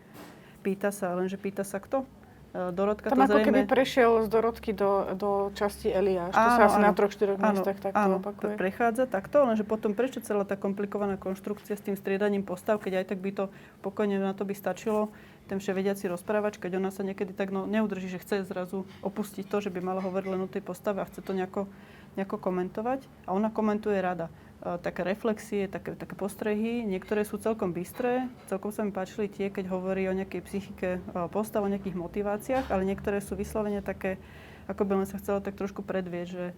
[0.67, 2.07] Pýta sa, lenže pýta sa kto?
[2.55, 3.73] E, Dorotka Tam to ako keby zrejme...
[3.75, 6.31] prešiel z Dorotky do, do časti Eliáš.
[6.31, 6.87] To sa Áno, asi áno.
[6.87, 8.55] na troch, štyroch Áno, miestach takto áno, opakuje.
[8.55, 13.07] prechádza takto, lenže potom prečo celá tá komplikovaná konštrukcia s tým striedaním postav, keď aj
[13.11, 13.45] tak by to
[13.83, 15.11] pokojne na to by stačilo,
[15.51, 19.59] ten vševediaci rozprávač, keď ona sa niekedy tak no, neudrží, že chce zrazu opustiť to,
[19.59, 21.67] že by mala hovoriť len o tej postave a chce to nejako,
[22.15, 23.03] nejako komentovať.
[23.27, 24.31] A ona komentuje rada.
[24.65, 29.53] E, také reflexie, také, také postrehy, niektoré sú celkom bystré, celkom sa mi páčili tie,
[29.53, 34.17] keď hovorí o nejakej psychike e, postav, o nejakých motiváciách, ale niektoré sú vyslovene také,
[34.65, 36.55] ako by len sa chcela tak trošku predvieť, že e,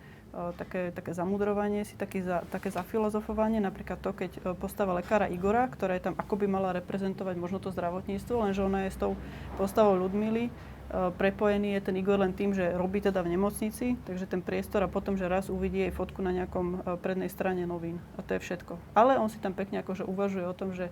[0.54, 5.98] také, také zamudrovanie si, taký za, také zafilozofovanie, napríklad to, keď postava lekára Igora, ktorá
[5.98, 9.18] je tam ako by mala reprezentovať možno to zdravotníctvo, lenže ona je s tou
[9.58, 10.54] postavou Ludmily,
[10.96, 14.88] prepojený je ten Igor len tým, že robí teda v nemocnici, takže ten priestor a
[14.88, 18.00] potom, že raz uvidí jej fotku na nejakom e, prednej strane novín.
[18.16, 18.80] A to je všetko.
[18.96, 20.88] Ale on si tam pekne akože uvažuje o tom, že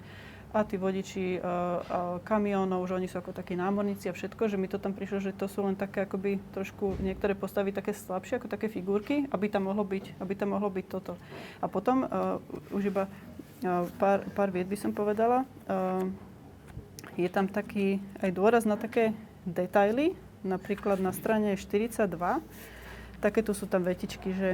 [0.55, 1.79] a tí vodiči uh, uh,
[2.23, 5.35] kamiónov, že oni sú ako takí námorníci a všetko, že mi to tam prišlo, že
[5.35, 9.67] to sú len také akoby trošku niektoré postavy také slabšie, ako také figurky, aby tam
[9.67, 11.19] mohlo byť, aby tam mohlo byť toto.
[11.59, 12.39] A potom uh,
[12.71, 15.43] už iba uh, pár, pár vied by som povedala.
[15.67, 16.07] Uh,
[17.19, 19.11] je tam taký aj dôraz na také
[19.47, 22.09] detaily, napríklad na strane 42.
[23.21, 24.49] Takéto sú tam vetičky, že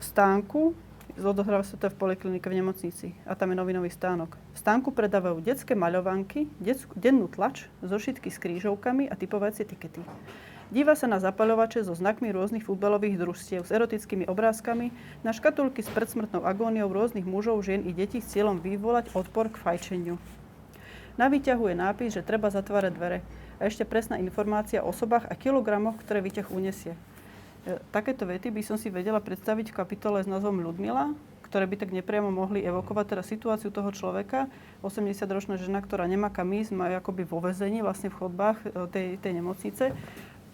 [0.00, 0.76] v stánku
[1.22, 4.34] odohráva sa to v poliklinike v nemocnici a tam je novinový stánok.
[4.52, 10.02] V stánku predávajú detské maľovanky, detskú, dennú tlač, zošitky s krížovkami a typovacie tikety.
[10.74, 14.90] Díva sa na zapaľovače so znakmi rôznych futbalových družstiev, s erotickými obrázkami,
[15.22, 19.60] na škatulky s predsmrtnou agóniou rôznych mužov, žien i detí s cieľom vyvolať odpor k
[19.60, 20.16] fajčeniu.
[21.14, 23.18] Na výťahu je nápis, že treba zatvárať dvere.
[23.58, 26.98] A ešte presná informácia o osobách a kilogramoch, ktoré výťah unesie.
[27.64, 31.14] E, Takéto vety by som si vedela predstaviť v kapitole s názvom Ľudmila,
[31.46, 34.50] ktoré by tak nepriamo mohli evokovať teda situáciu toho človeka.
[34.82, 39.06] 80-ročná žena, ktorá nemá kam ísť, má akoby vo väzení, vlastne v chodbách e, tej,
[39.22, 39.84] tej nemocnice.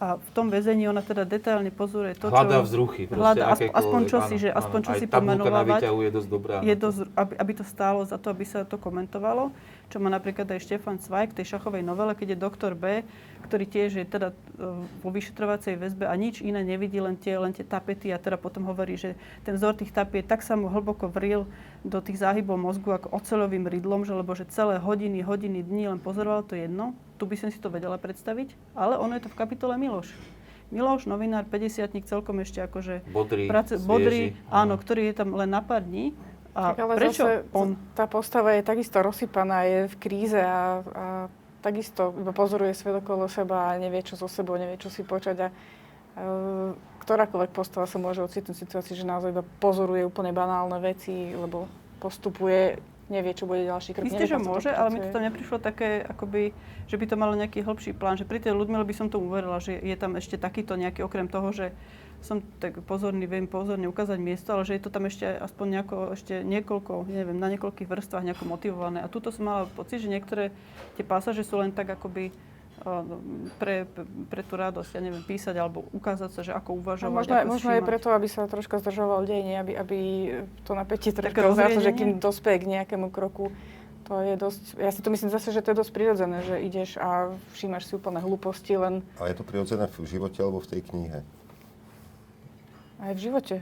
[0.01, 2.72] A v tom väzení ona teda detailne pozoruje to, Hľadá čo...
[2.72, 3.05] vzruchy.
[3.12, 5.80] Hľadá, aspoň, aspoň čo si, áno, že aspoň čo Aj si tabulka na pomenovávať.
[5.84, 6.57] výťahu je dosť dobrá.
[6.64, 9.53] Je dosť, aby, aby to stálo za to, aby sa to komentovalo.
[9.92, 13.05] Čo má napríklad aj Štefan Cvajk v tej šachovej novele, keď je doktor B,
[13.44, 14.34] ktorý tiež je teda e,
[15.05, 18.72] vo vyšetrovacej väzbe a nič iné nevidí, len tie, len tie tapety a teda potom
[18.72, 21.44] hovorí, že ten vzor tých tapiet tak sa mu hlboko vril
[21.84, 26.01] do tých záhybov mozgu ako oceľovým rydlom, že lebo že celé hodiny, hodiny, dní len
[26.01, 26.96] pozoroval to jedno.
[27.20, 30.08] Tu by som si to vedela predstaviť, ale ono je to v kapitole Miloš.
[30.72, 34.74] Miloš, novinár, 50 celkom ešte akože Bodrý, svieži, bodrý, áno, áno.
[34.80, 36.16] ktorý je tam len na pár dní.
[36.56, 37.76] A Tak ale prečo zase on?
[37.94, 41.04] tá postava je takisto rozsypaná, je v kríze a, a
[41.60, 45.36] takisto iba pozoruje svet okolo seba a nevie, čo so sebou, nevie, čo si počať.
[45.44, 45.54] A, e,
[47.06, 51.66] ktorákoľvek postava sa môže ocitnúť v situácii, že naozaj iba pozoruje úplne banálne veci, lebo
[52.02, 52.80] postupuje,
[53.11, 54.06] nevie, čo bude ďalší krok.
[54.06, 56.54] Isté, že môže, ale mi to tam neprišlo také, akoby,
[56.86, 58.16] že by to malo nejaký hĺbší plán.
[58.16, 61.26] Že pri tej Ludmile by som to uverila, že je tam ešte takýto nejaký, okrem
[61.26, 61.74] toho, že
[62.20, 65.96] som tak pozorný, viem pozorne ukázať miesto, ale že je to tam ešte aspoň nejako,
[66.12, 69.00] ešte niekoľko, neviem, na niekoľkých vrstvách nejako motivované.
[69.00, 70.52] A tuto som mala pocit, že niektoré
[71.00, 72.30] tie pasáže sú len tak akoby
[73.56, 73.84] pre,
[74.26, 77.68] pre tú radosť, ja neviem, písať alebo ukázať sa, že ako uvažovať, možno, ako možno
[77.68, 77.90] aj všímať.
[77.92, 79.56] preto, aby sa troška zdržoval dej, nie?
[79.56, 79.98] Aby, aby
[80.64, 83.52] to napätie troška zase, že kým dospeje k nejakému kroku,
[84.02, 86.96] to je dosť, ja si to myslím zase, že to je dosť prirodzené, že ideš
[86.96, 90.80] a všímaš si úplne hlúposti, len Ale je to prirodzené v živote alebo v tej
[90.82, 91.20] knihe?
[93.00, 93.56] aj v živote.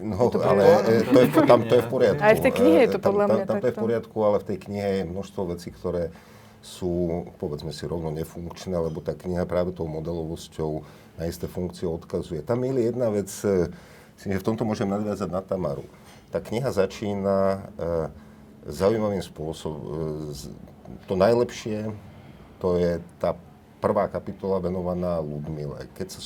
[0.00, 2.22] No, Je to ale e, to je, v- tam to je v poriadku.
[2.22, 3.80] Aj v tej knihe je to E, tam, podľa tam, mňa tam to je v
[3.82, 6.02] poriadku, ale v tej knihe je množstvo vecí, ktoré
[6.60, 10.84] sú, povedzme si rovno, nefunkčné, lebo tá kniha práve tou modelovosťou
[11.16, 12.44] na isté funkcie odkazuje.
[12.44, 13.72] Tam je jedna vec, e,
[14.16, 15.84] myslím, že v tomto môžem nadviazať na Tamaru.
[16.28, 17.58] Tá kniha začína e,
[18.68, 19.80] zaujímavým spôsobom.
[20.28, 20.52] E,
[21.08, 21.92] to najlepšie,
[22.60, 23.32] to je tá
[23.80, 25.88] prvá kapitola venovaná Ludmile.
[25.96, 26.20] Keď sa,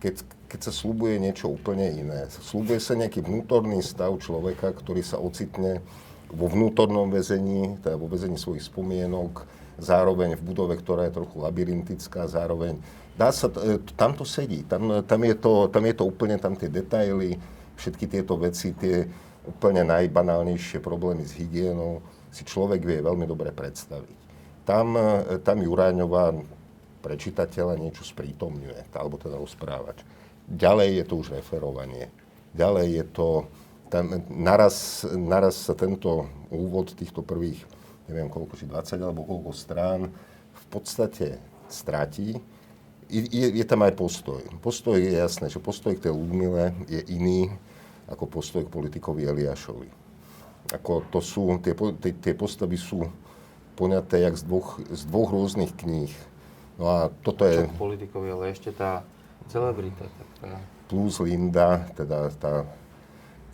[0.00, 2.32] keď, keď sa slúbuje niečo úplne iné.
[2.32, 5.84] Slúbuje sa nejaký vnútorný stav človeka, ktorý sa ocitne
[6.30, 9.44] vo vnútornom väzení, teda vo väzení svojich spomienok,
[9.80, 12.78] zároveň v budove, ktorá je trochu labyrintická, zároveň
[13.16, 16.54] dá sa, e, tam to sedí, tam, tam, je to, tam je to úplne, tam
[16.54, 17.36] tie detaily,
[17.76, 19.08] všetky tieto veci, tie
[19.48, 24.18] úplne najbanálnejšie problémy s hygienou si človek vie veľmi dobre predstaviť.
[24.68, 26.36] Tam, e, tam Juráňová
[27.00, 30.04] pre niečo sprítomňuje, alebo teda rozprávač.
[30.44, 32.12] Ďalej je to už referovanie.
[32.52, 33.28] Ďalej je to,
[33.90, 37.58] tam, naraz, naraz sa tento úvod týchto prvých,
[38.06, 40.00] neviem koľko, či 20 alebo koľko strán,
[40.54, 42.38] v podstate stratí.
[43.10, 44.38] Je, je, tam aj postoj.
[44.62, 47.50] Postoj je jasné, že postoj k tej Ludmile je iný
[48.06, 49.90] ako postoj k politikovi Eliášovi.
[50.70, 53.10] Ako to sú, tie, tie, tie postavy sú
[53.74, 56.14] poňaté jak z dvoch, z dvoch rôznych kníh.
[56.78, 59.02] No a toto je Čo politikovi, ale ešte tá
[59.50, 60.06] celebrita.
[60.38, 60.62] Taká.
[60.86, 62.66] plus Linda, teda tá,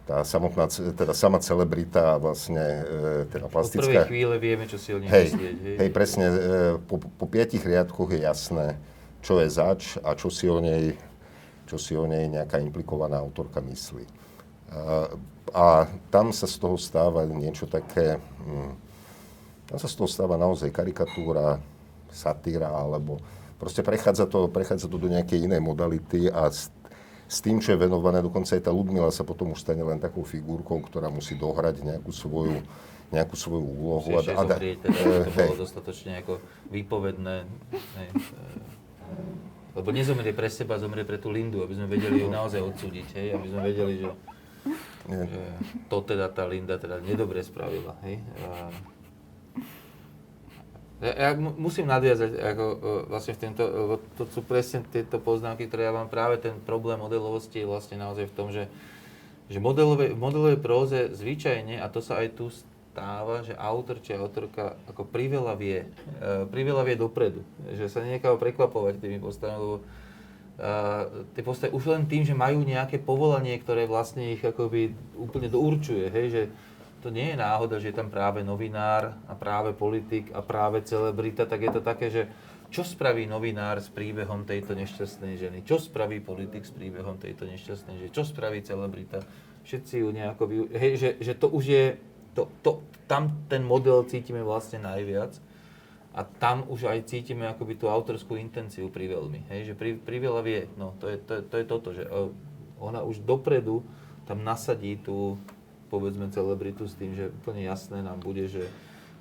[0.07, 4.00] tá samotná, teda sama celebrita vlastne e, teda Od prvej plastická...
[4.07, 5.57] chvíle vieme, čo si o nej Hej, myslieť.
[5.59, 5.76] Hej.
[5.82, 6.36] hej, presne, e,
[6.78, 8.78] po, po piatich riadkoch je jasné,
[9.18, 10.94] čo je zač a čo si o nej,
[11.66, 14.07] čo si o nej nejaká implikovaná autorka myslí.
[14.70, 15.11] A,
[15.50, 15.64] a
[16.14, 18.72] tam sa z toho stáva niečo také, hm,
[19.66, 21.59] tam sa z toho stáva naozaj karikatúra,
[22.14, 23.18] satíra, alebo
[23.59, 26.46] proste prechádza to, prechádza to do nejakej inej modality a
[27.27, 30.22] s tým, čo je venované, dokonca aj tá Ludmila sa potom už stane len takou
[30.22, 32.62] figurkou, ktorá musí dohrať nejakú svoju,
[33.11, 34.09] nejakú svoju úlohu.
[34.14, 35.49] Musí ešte a- a- zomrieť, teda, e, to hej.
[35.51, 36.33] bolo dostatočne ako
[36.70, 37.37] výpovedné.
[37.99, 38.35] Hej, e,
[39.77, 43.29] lebo nezomrie pre seba, zomrie pre tú Lindu, aby sme vedeli ju naozaj odsúdiť, hej,
[43.35, 44.11] aby sme vedeli, že,
[45.11, 45.27] Nie.
[45.27, 45.43] že
[45.91, 48.22] to teda tá Linda teda nedobre spravila, hej.
[48.47, 48.70] A,
[51.01, 52.76] ja, ja mu- musím nadviazať ako, e,
[53.12, 56.09] vlastne v tento, lebo to sú presne tieto poznámky, ktoré ja mám.
[56.09, 58.68] Práve ten problém modelovosti je vlastne naozaj v tom, že,
[59.53, 62.49] že v modelovej próze zvyčajne, a to sa aj tu
[62.97, 67.44] stáva, že autor či autorka ako priveľa vie, e, priveľa vie dopredu,
[67.76, 69.78] že sa nenecháva prekvapovať tými postavami, lebo
[70.57, 75.53] Uh, tie postavy už len tým, že majú nejaké povolanie, ktoré vlastne ich akoby úplne
[75.53, 76.42] dourčuje, hej, že
[77.07, 81.46] to nie je náhoda, že je tam práve novinár a práve politik a práve celebrita,
[81.46, 82.26] tak je to také, že
[82.66, 85.59] Čo spraví novinár s príbehom tejto nešťastnej ženy?
[85.62, 88.11] Čo spraví politik s príbehom tejto nešťastnej ženy?
[88.11, 89.22] Čo spraví celebrita?
[89.62, 90.42] Všetci ju nejako...
[90.50, 90.57] Vy...
[90.74, 91.84] Hej, že, že to už je...
[92.34, 95.38] To, to, tam ten model cítime vlastne najviac.
[96.16, 99.46] A tam už aj cítime akoby tú autorskú intenciu pri veľmi.
[99.52, 100.66] Hej, že pri, pri veľa vie.
[100.74, 102.02] No, to je, to, to je toto, že
[102.82, 103.86] ona už dopredu
[104.26, 105.38] tam nasadí tú,
[105.89, 108.66] povedzme, celebritu s tým, že úplne jasné nám bude, že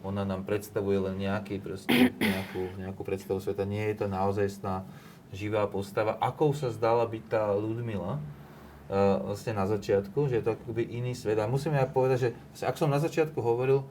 [0.05, 3.65] ona nám predstavuje len nejaký, proste, nejakú, nejakú predstavu sveta.
[3.65, 4.85] Nie je to naozaj sná
[5.33, 6.13] živá postava.
[6.21, 11.17] Akou sa zdala byť tá Ludmila, uh, vlastne na začiatku, že je to akoby iný
[11.17, 11.41] svet.
[11.41, 12.29] A musím aj povedať, že
[12.61, 13.81] ak som na začiatku hovoril,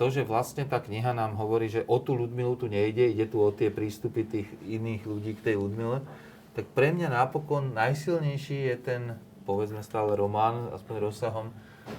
[0.00, 3.38] to, že vlastne tá kniha nám hovorí, že o tú Ludmilu tu nejde, ide tu
[3.38, 6.02] o tie prístupy tých iných ľudí k tej Ludmile,
[6.58, 9.02] tak pre mňa napokon najsilnejší je ten,
[9.46, 11.54] povedzme stále román, aspoň rozsahom,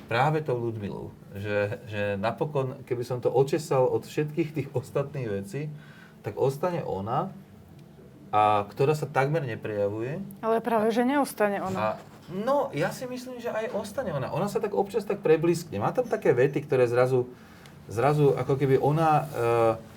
[0.07, 1.13] práve tou Ludmilou.
[1.33, 1.57] Že,
[1.89, 5.71] že napokon, keby som to očesal od všetkých tých ostatných vecí,
[6.21, 7.33] tak ostane ona,
[8.33, 10.17] a ktorá sa takmer neprejavuje.
[10.41, 11.77] Ale práve, že neostane ona.
[11.77, 11.87] A,
[12.33, 14.33] no, ja si myslím, že aj ostane ona.
[14.33, 15.77] Ona sa tak občas tak prebliskne.
[15.77, 17.29] Má tam také vety, ktoré zrazu,
[17.85, 19.09] zrazu ako keby ona...
[19.33, 19.92] Uh,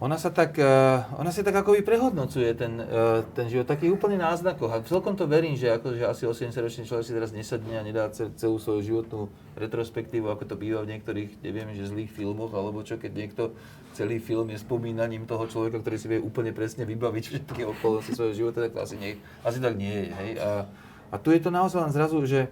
[0.00, 3.92] ona sa tak, uh, ona si tak ako by prehodnocuje ten, uh, ten život, taký
[3.92, 4.72] úplne náznakoch.
[4.72, 8.08] A celkom to verím, že, ako, že asi 80-ročný človek si teraz nesadne a nedá
[8.16, 9.28] celú svoju životnú
[9.60, 13.52] retrospektívu, ako to býva v niektorých, neviem, že zlých filmoch, alebo čo, keď niekto
[13.92, 18.32] celý film je spomínaním toho človeka, ktorý si vie úplne presne vybaviť všetky okolnosti svojho
[18.32, 20.08] života, tak to asi, nie, asi tak nie je.
[20.16, 20.30] Hej?
[20.40, 20.64] A,
[21.12, 22.48] a tu je to naozaj len zrazu, že,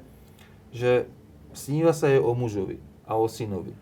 [0.68, 1.08] že
[1.56, 2.76] sníva sa jej o mužovi
[3.08, 3.72] a o synovi.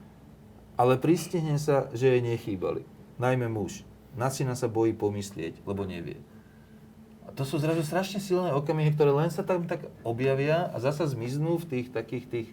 [0.79, 3.85] Ale pristihne sa, že jej nechýbali najmä muž.
[4.17, 6.17] Na syna sa bojí pomyslieť, lebo nevie.
[7.27, 11.05] A to sú zrazu strašne silné okamihy, ktoré len sa tam tak objavia a zasa
[11.05, 12.49] zmiznú v tých takých tých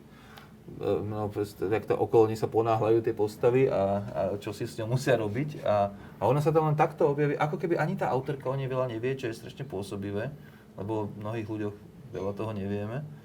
[0.81, 1.29] e, no,
[1.69, 5.15] tak to okolo nich sa ponáhľajú tie postavy a, a čo si s ňou musia
[5.15, 5.61] robiť.
[5.63, 8.67] A, a ona sa tam len takto objaví, ako keby ani tá autorka o nej
[8.67, 10.33] veľa nevie, čo je strašne pôsobivé,
[10.75, 11.75] lebo v mnohých ľuďoch
[12.11, 13.22] veľa toho nevieme.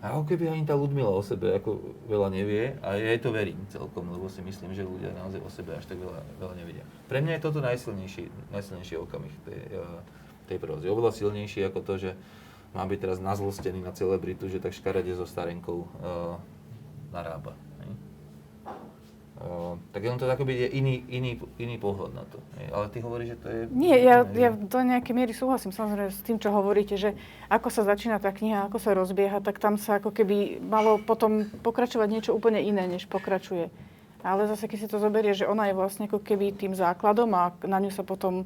[0.00, 1.76] A ako keby ani tá Ludmila o sebe ako
[2.08, 5.50] veľa nevie a ja jej to verím celkom, lebo si myslím, že ľudia naozaj o
[5.52, 6.84] sebe až tak veľa, veľa nevedia.
[7.04, 10.00] Pre mňa je toto najsilnejší, najsilnejší okamih tej, eh,
[10.48, 10.88] tej prózy.
[10.88, 12.10] Oveľa silnejší ako to, že
[12.72, 16.38] má byť teraz nazlostený na celebritu, že tak škarade so starenkou uh,
[17.10, 17.58] narába.
[19.40, 22.36] Uh, tak on to akoby je iný, iný, iný pohľad na to.
[22.76, 23.60] Ale ty hovoríš, že to je...
[23.72, 27.16] Nie, ja, ja do nejakej miery súhlasím samozrejme s tým, čo hovoríte, že
[27.48, 31.48] ako sa začína tá kniha, ako sa rozbieha, tak tam sa ako keby malo potom
[31.64, 33.72] pokračovať niečo úplne iné, než pokračuje.
[34.20, 37.56] Ale zase, keď si to zoberie, že ona je vlastne ako keby tým základom a
[37.64, 38.44] na ňu sa potom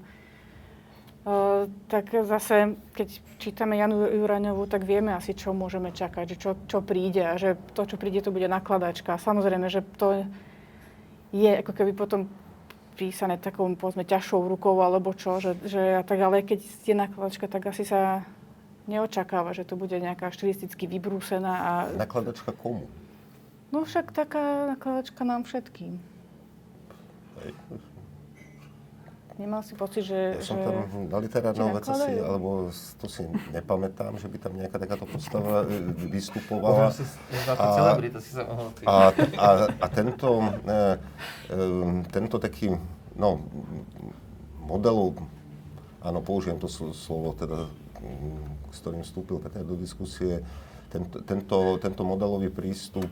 [1.25, 3.09] Uh, tak zase, keď
[3.41, 7.57] čítame Janu Juraňovú, tak vieme asi, čo môžeme čakať, že čo, čo príde a že
[7.73, 9.17] to, čo príde, to bude nakladačka.
[9.17, 10.29] Samozrejme, že to
[11.35, 12.31] je ako keby potom
[12.95, 17.51] písané takou, povedzme, ťažšou rukou alebo čo, že, že a tak, ale keď je nakladačka,
[17.51, 18.23] tak asi sa
[18.87, 21.71] neočakáva, že to bude nejaká štilisticky vybrúsená a...
[21.99, 22.87] Nakladačka komu?
[23.75, 25.99] No však taká nakladačka nám všetkým.
[27.43, 27.51] Hej.
[29.35, 30.39] Nemal si pocit, že...
[30.39, 32.71] Ja som tam na literárnom veci si, alebo
[33.03, 36.95] to si nepamätám, že by tam nejaká takáto postava e, vystupovala.
[37.51, 38.97] A, a,
[39.35, 40.79] a, a tento, e,
[41.51, 41.57] e,
[42.15, 42.79] tento taký,
[43.19, 43.43] no,
[44.63, 45.19] modelov,
[45.99, 47.67] áno, použijem to slovo, teda,
[48.71, 50.47] s ktorým vstúpil Peter do diskusie,
[50.95, 53.11] tento, tento, tento modelový prístup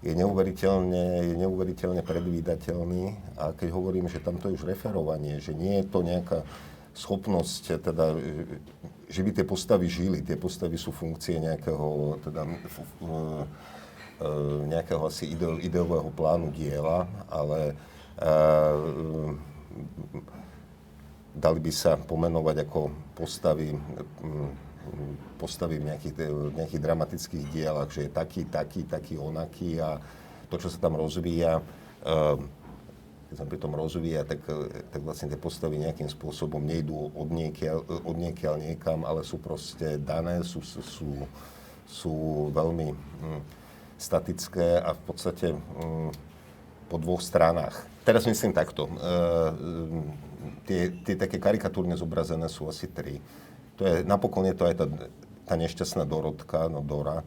[0.00, 3.36] je neuveriteľne, je neuveriteľne predvídateľný.
[3.36, 6.40] A keď hovorím, že tamto je už referovanie, že nie je to nejaká
[6.96, 8.16] schopnosť, teda,
[9.06, 12.52] že by tie postavy žili, tie postavy sú funkcie nejakého, teda, e,
[14.68, 17.72] nejakého asi ideového plánu diela, ale
[18.20, 19.32] uh,
[21.32, 22.80] dali by sa pomenovať ako
[23.16, 23.72] postavy
[25.40, 29.96] postavy v nejakých, v nejakých dramatických dielach, že je taký, taký, taký, onaký a
[30.52, 31.64] to, čo sa tam rozvíja,
[32.04, 32.44] ehm,
[33.32, 34.44] keď sa pri tom rozvíja, tak,
[34.90, 39.96] tak vlastne tie postavy nejakým spôsobom nejdú od niekiaľ, od niekiaľ niekam, ale sú proste
[39.96, 41.24] dané, sú, sú,
[41.88, 42.14] sú
[42.52, 43.40] veľmi hm,
[43.96, 46.10] statické a v podstate hm,
[46.92, 47.86] po dvoch stranách.
[48.02, 48.90] Teraz myslím takto.
[48.90, 48.94] E,
[50.66, 53.22] tie, tie také karikatúrne zobrazené sú asi tri
[53.80, 54.84] to je, napokon je to aj tá,
[55.50, 57.26] tá nešťastná Dorotka, no Dora,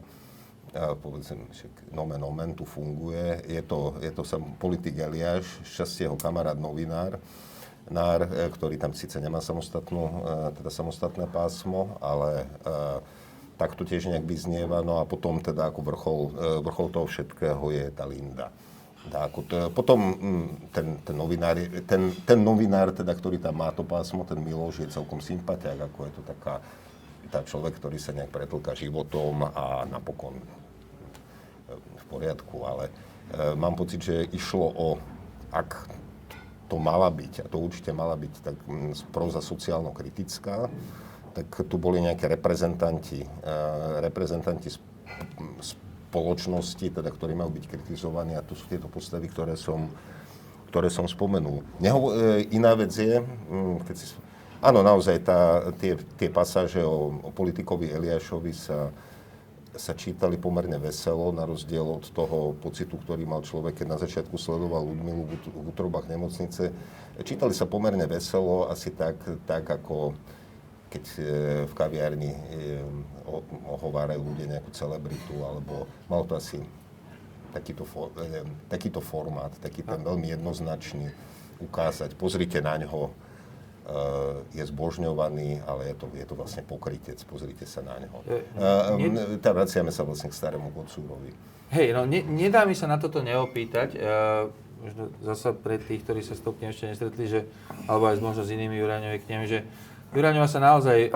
[0.74, 3.44] povedzme, že nomen omen tu funguje.
[3.44, 7.20] Je to, je to sam politik Eliáš, šťastieho kamarát novinár,
[7.92, 10.12] nár, e, ktorý tam síce nemá samostatnú, e,
[10.56, 12.74] teda samostatné pásmo, ale e,
[13.60, 14.80] tak to tiež nejak vyznieva.
[14.80, 16.20] No a potom teda ako vrchol,
[16.64, 18.48] vrchol toho všetkého je tá Linda.
[19.04, 24.24] To, potom mm, ten, ten, novinár, ten, ten novinár, teda, ktorý tam má to pásmo,
[24.24, 26.64] ten Miloš, je celkom sympatiák, ako je to taká
[27.34, 30.44] tá človek, ktorý sa nejak pretlka životom a napokon e,
[31.74, 32.92] v poriadku, ale e,
[33.58, 34.88] mám pocit, že išlo o,
[35.50, 35.90] ak
[36.70, 38.56] to mala byť, a to určite mala byť, tak
[39.10, 40.70] proza sociálno-kritická,
[41.34, 43.56] tak tu boli nejaké reprezentanti, e,
[43.98, 44.70] reprezentanti
[45.58, 49.90] spoločnosti, teda, ktorí majú byť kritizovaní a to sú tieto postavy, ktoré som,
[50.70, 51.66] ktoré som spomenul.
[51.82, 51.98] Neho,
[52.54, 53.18] iná vec je,
[53.82, 54.14] keď si,
[54.64, 58.88] áno, naozaj tá, tie, tie pasáže o, o politikovi Eliášovi sa,
[59.76, 64.40] sa čítali pomerne veselo, na rozdiel od toho pocitu, ktorý mal človek, keď na začiatku
[64.40, 66.72] sledoval Ludmilu v útrobách nemocnice.
[67.20, 70.16] Čítali sa pomerne veselo, asi tak, tak ako
[70.94, 71.22] keď e,
[71.66, 72.40] v kaviarni e,
[73.66, 76.62] ohovárajú ľudia nejakú celebritu, alebo mal to asi
[77.50, 77.82] takýto,
[78.14, 81.10] e, takýto formát, taký ten veľmi jednoznačný,
[81.58, 83.10] ukázať, pozrite na ňo,
[84.56, 88.24] je zbožňovaný, ale je to, je to vlastne pokrytec, pozrite sa na ňo.
[88.56, 91.36] Uh, tá vraciame sa vlastne k starému Kocúrovi.
[91.68, 93.98] Hej, no ne, nedá mi sa na toto neopýtať,
[94.80, 97.40] možno zasa pre tých, ktorí sa s tou ešte nestretli, že,
[97.84, 99.64] alebo aj možno s inými Juraňovými knihami, že
[100.16, 101.12] Juraňová sa naozaj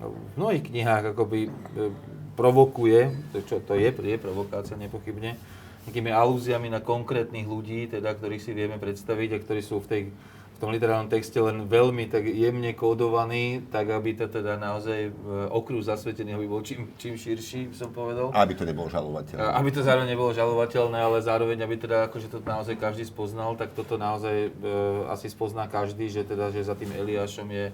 [0.00, 1.92] v mnohých knihách akoby uh,
[2.34, 5.36] provokuje, to, čo to je, je provokácia nepochybne,
[5.86, 10.02] nejakými alúziami na konkrétnych ľudí, teda, ktorých si vieme predstaviť a ktorí sú v tej
[10.60, 15.12] tom literárnom texte len veľmi tak jemne kódovaný, tak aby to teda naozaj e,
[15.48, 18.28] okruh zasveteného by bol čím, čím širší, by som povedal.
[18.36, 19.40] Aby to nebolo žalovateľné.
[19.40, 23.72] Aby to zároveň nebolo žalovateľné, ale zároveň, aby teda akože to naozaj každý spoznal, tak
[23.72, 24.68] toto naozaj e,
[25.08, 27.72] asi spozná každý, že teda, že za tým Eliášom je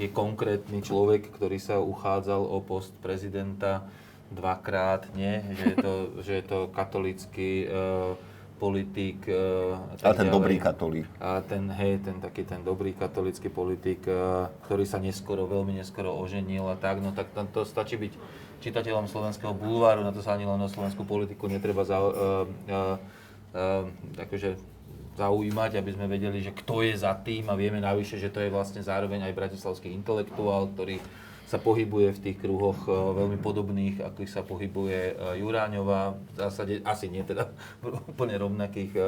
[0.00, 3.84] je konkrétny človek, ktorý sa uchádzal o post prezidenta
[4.32, 5.44] dvakrát, nie?
[5.60, 8.16] Že je to, že je to katolický uh,
[8.60, 9.24] politik.
[9.24, 10.36] Uh, a ten ďalej.
[10.36, 11.08] dobrý katolík.
[11.16, 16.12] A ten, hej, ten taký ten dobrý katolický politik, uh, ktorý sa neskoro, veľmi neskoro
[16.20, 18.12] oženil a tak, no tak to, to stačí byť
[18.60, 22.12] čitateľom slovenského bulváru, na to sa ani len o slovenskú politiku netreba za, uh,
[22.44, 23.00] uh,
[23.56, 23.88] uh,
[24.20, 24.60] akože
[25.16, 28.52] zaujímať, aby sme vedeli, že kto je za tým a vieme navyše, že to je
[28.52, 31.00] vlastne zároveň aj bratislavský intelektuál, ktorý
[31.50, 36.78] sa pohybuje v tých kruhoch e, veľmi podobných, ako sa pohybuje e, Juráňová, v zásade
[36.86, 37.50] asi nie teda
[37.82, 39.02] v úplne rovnakých e,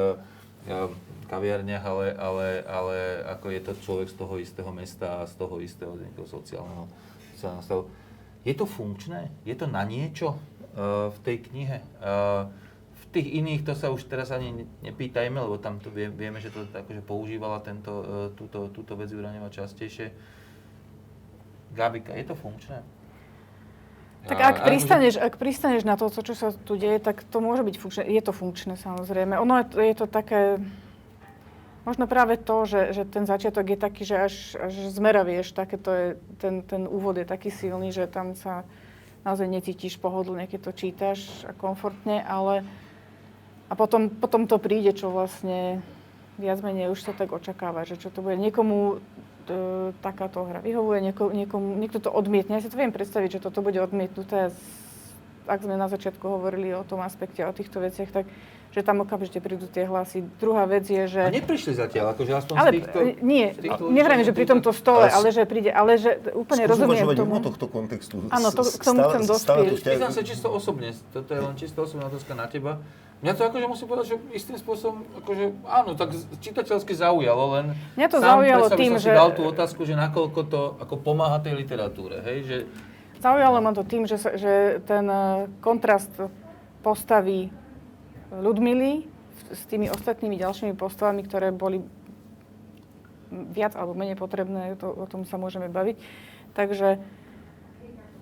[1.31, 2.97] kaviarniach, ale, ale, ale
[3.31, 5.95] ako je to človek z toho istého mesta a z toho istého
[6.27, 6.87] sociálneho,
[7.35, 7.83] sociálneho stavu.
[8.43, 9.31] Je to funkčné?
[9.47, 10.35] Je to na niečo
[11.11, 11.79] v tej knihe?
[13.13, 16.65] tých iných to sa už teraz ani nepýtajme, lebo tam to vie, vieme, že to
[16.65, 18.01] akože používala tento,
[18.33, 20.09] túto, túto vec Juraneva častejšie.
[21.73, 22.85] Gabika, je to funkčné?
[24.23, 27.75] Tak ak pristaneš, ak pristaneš na to, čo sa tu deje, tak to môže byť
[27.75, 28.03] funkčné.
[28.07, 29.35] Je to funkčné, samozrejme.
[29.35, 30.41] Ono je to, je to také...
[31.83, 35.91] Možno práve to, že, že ten začiatok je taký, že až, až zmeravieš, také to
[35.91, 36.07] je,
[36.39, 38.63] ten, ten úvod je taký silný, že tam sa
[39.27, 42.63] naozaj necítiš pohodlne, keď to čítaš a komfortne, ale
[43.67, 45.83] a potom, potom to príde, čo vlastne
[46.39, 48.39] viac menej už sa tak očakáva, že čo to bude.
[48.39, 49.03] Niekomu
[49.47, 49.55] e,
[49.99, 52.59] takáto hra vyhovuje, nieko, niekomu, niekto to odmietne.
[52.59, 54.53] Ja si to viem predstaviť, že toto bude odmietnuté.
[55.43, 58.25] Ak sme na začiatku hovorili o tom aspekte, o týchto veciach, tak
[58.73, 60.25] že tam okamžite prídu tie hlasy.
[60.41, 61.21] Druhá vec je, že...
[61.21, 62.97] A neprišli zatiaľ, akože aspoň ale, z týchto...
[63.21, 67.05] Nie, týchto nevrajme, že pri tomto stole, ale, ale že príde, ale že úplne rozumiem
[67.13, 67.37] tomu.
[67.37, 68.15] Skús tohto kontextu.
[68.33, 69.77] Áno, to, k tomu chcem dospieť.
[69.77, 72.81] Pýtam sa čisto osobne, toto je len čisto osobná otázka na teba.
[73.23, 76.11] Mňa to akože musím povedať, že istým spôsobom, akože áno, tak
[76.43, 77.65] čitateľsky zaujalo, len
[77.95, 79.11] Mňa to sám zaujalo tým, som že...
[79.13, 82.57] si dal tú otázku, že nakoľko to ako pomáha tej literatúre, hej, že...
[83.23, 86.11] Zaujalo ma to tým, že, že ten eh, kontrast
[86.83, 87.47] postavy
[88.41, 89.05] Ludmily
[89.53, 91.85] s tými ostatnými ďalšími postavami, ktoré boli
[93.53, 95.97] viac alebo menej potrebné, to, o tom sa môžeme baviť.
[96.53, 97.01] Takže...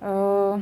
[0.02, 0.58] Uh,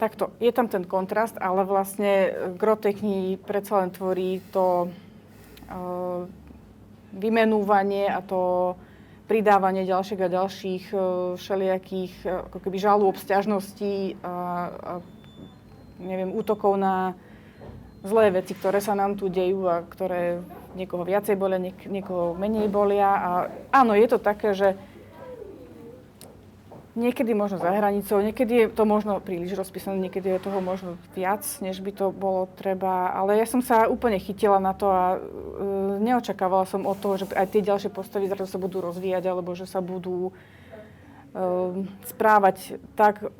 [0.00, 6.24] takto, je tam ten kontrast, ale vlastne gro tej knihy predsa len tvorí to uh,
[7.12, 8.74] vymenúvanie a to
[9.28, 11.00] pridávanie ďalších a ďalších uh,
[11.36, 14.34] všelijakých uh, ako keby žalú obsťažností a,
[14.72, 14.92] a
[16.00, 17.12] neviem, útokov na
[18.00, 20.40] zlé veci, ktoré sa nám tu dejú a ktoré
[20.74, 23.10] niekoho viacej bolia, niek- niekoho menej bolia.
[23.10, 23.30] A
[23.74, 24.78] áno, je to také, že
[26.90, 31.46] Niekedy možno za hranicou, niekedy je to možno príliš rozpísané, niekedy je toho možno viac,
[31.62, 33.14] než by to bolo treba.
[33.14, 35.18] Ale ja som sa úplne chytila na to a e,
[36.02, 39.70] neočakávala som od toho, že aj tie ďalšie postavy zrazu sa budú rozvíjať alebo že
[39.70, 40.32] sa budú e,
[42.10, 43.30] správať tak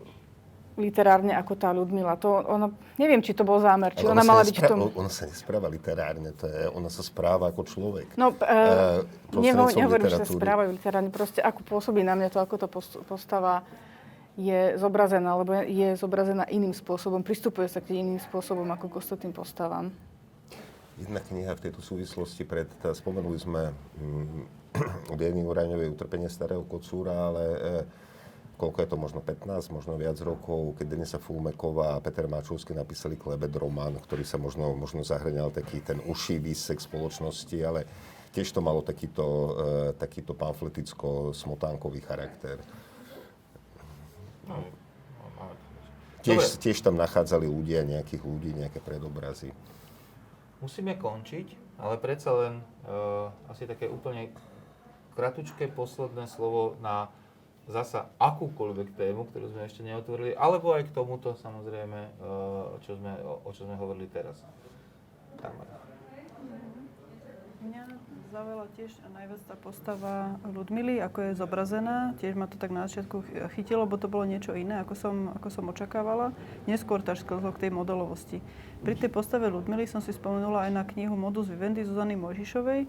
[0.81, 2.17] literárne ako tá Ľudmila.
[2.25, 4.79] To ona, neviem, či to bol zámer, či ona, sa mala byť v tom...
[4.97, 8.17] Ona sa nespráva literárne, to je, ona sa správa ako človek.
[8.17, 10.41] No, uh, prostredníctvom nehovorím, že sa literatúry.
[10.41, 13.63] správajú literárne, proste ako pôsobí na mňa to, ako to post- postava
[14.41, 19.37] je zobrazená, alebo je- zobrazená iným spôsobom, pristupuje sa k iným spôsobom ako k ostatným
[19.37, 19.93] postavám.
[21.01, 24.61] Jedna kniha v tejto súvislosti pred, tá, spomenuli sme mm,
[25.13, 27.59] od Jany Uraňovej utrpenie starého kocúra, ale e,
[28.61, 33.17] koľko je to, možno 15, možno viac rokov, keď Denisa Fulmeková a Peter Máčovský napísali
[33.17, 37.89] Klebet román, ktorý sa možno, možno zahrňal taký ten uší výsek spoločnosti, ale
[38.37, 39.51] tiež to malo takýto, e,
[39.97, 42.61] takýto pamfleticko-smotánkový charakter.
[46.21, 49.57] Tiež, tiež tam nachádzali ľudia, nejakých ľudí, nejaké predobrazy.
[50.61, 54.29] Musíme končiť, ale predsa len uh, asi také úplne
[55.17, 57.09] kratučké posledné slovo na
[57.69, 63.13] zasa akúkoľvek tému, ktorú sme ešte neotvorili, alebo aj k tomuto samozrejme, uh, čo sme,
[63.21, 64.41] o, čo sme hovorili teraz.
[65.37, 65.81] Tamara.
[67.61, 67.83] Mňa
[68.33, 72.17] zaujala tiež najviac tá postava Ludmily, ako je zobrazená.
[72.17, 73.21] Tiež ma to tak na začiatku
[73.53, 76.33] chytilo, lebo to bolo niečo iné, ako som, ako som očakávala.
[76.65, 78.41] Neskôr až sklzlo k tej modelovosti.
[78.81, 82.89] Pri tej postave Ludmily som si spomenula aj na knihu Modus Vivendi Zuzany Mojžišovej,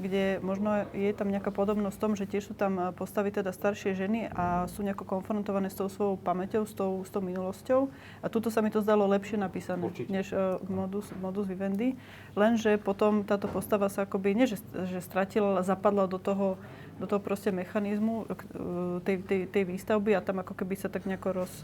[0.00, 3.92] kde možno je tam nejaká podobnosť v tom, že tiež sú tam postavy teda staršie
[3.92, 7.92] ženy a sú nejako konfrontované s tou svojou pamäťou, s tou, s tou minulosťou.
[8.24, 10.08] A tuto sa mi to zdalo lepšie napísané, Určite.
[10.08, 11.94] než uh, modus, modus Vivendi.
[12.32, 16.56] Lenže potom táto postava sa akoby, nie že, že stratila, ale zapadla do toho,
[16.96, 21.04] do toho proste mechanizmu uh, tej, tej, tej výstavby a tam ako keby sa tak
[21.04, 21.54] nejako, roz,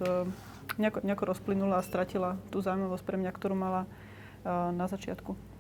[0.77, 5.58] nejako, nejako rozplynula a stratila tú zaujímavosť pre mňa, ktorú mala uh, na začiatku.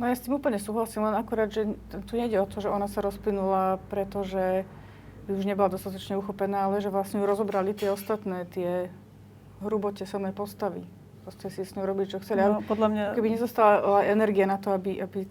[0.00, 1.76] No ja s tým úplne súhlasím, len akurát, že
[2.08, 4.64] tu nejde o to, že ona sa rozplynula, pretože
[5.28, 8.88] by už nebola dostatočne uchopená, ale že vlastne ju rozobrali tie ostatné, tie
[9.60, 10.88] hrubotesané postavy.
[11.28, 12.40] Proste si s ňou robiť, čo chceli.
[12.40, 13.04] No, podľa mňa...
[13.12, 15.28] Keby nezostala energia na to, aby, aby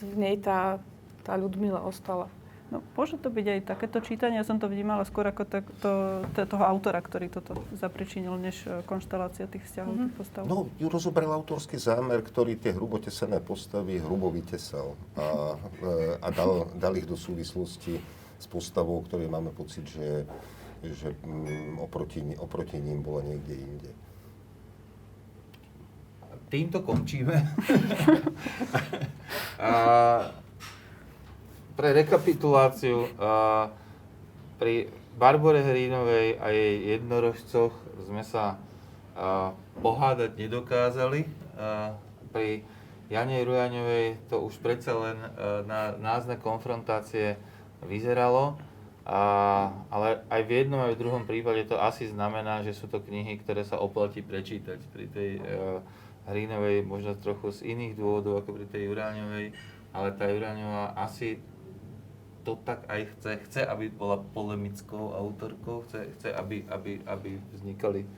[0.00, 0.80] v nej tá,
[1.20, 2.32] tá Ľudmila ostala.
[2.68, 4.36] No, môže to byť aj takéto čítanie.
[4.36, 8.60] Ja som to vnímala skôr ako tak, to, to, toho autora, ktorý toto zapričinil, než
[8.68, 10.00] e, konštelácia tých vzťahov, Mhm.
[10.04, 10.42] tých postav.
[10.44, 16.68] No, ju rozoberal autorský zámer, ktorý tie hrubotesené postavy hrubo vytesal a, e, a dal,
[16.76, 17.96] dal ich do súvislosti
[18.36, 20.28] s postavou, ktorej máme pocit, že,
[20.84, 23.90] že mm, oproti, oproti ním bola niekde inde.
[26.48, 27.32] Týmto končíme.
[29.56, 29.72] a,
[31.78, 33.06] pre rekapituláciu,
[34.58, 37.70] pri Barbore Hrínovej a jej jednorožcoch
[38.02, 38.58] sme sa
[39.14, 41.26] a, pohádať nedokázali.
[42.34, 42.66] Pri
[43.06, 47.38] Jane Rujaňovej to už predsa len a, na náznak konfrontácie
[47.86, 48.58] vyzeralo.
[49.06, 53.02] A, ale aj v jednom, aj v druhom prípade to asi znamená, že sú to
[53.02, 54.78] knihy, ktoré sa oplatí prečítať.
[54.94, 55.42] Pri tej e,
[56.30, 59.46] Hrínovej možno trochu z iných dôvodov ako pri tej Juráňovej,
[59.94, 61.40] ale tá Juráňová asi
[62.48, 63.32] to tak aj chce.
[63.44, 68.08] Chce, aby bola polemickou autorkou, chce, chce aby, aby, aby vznikali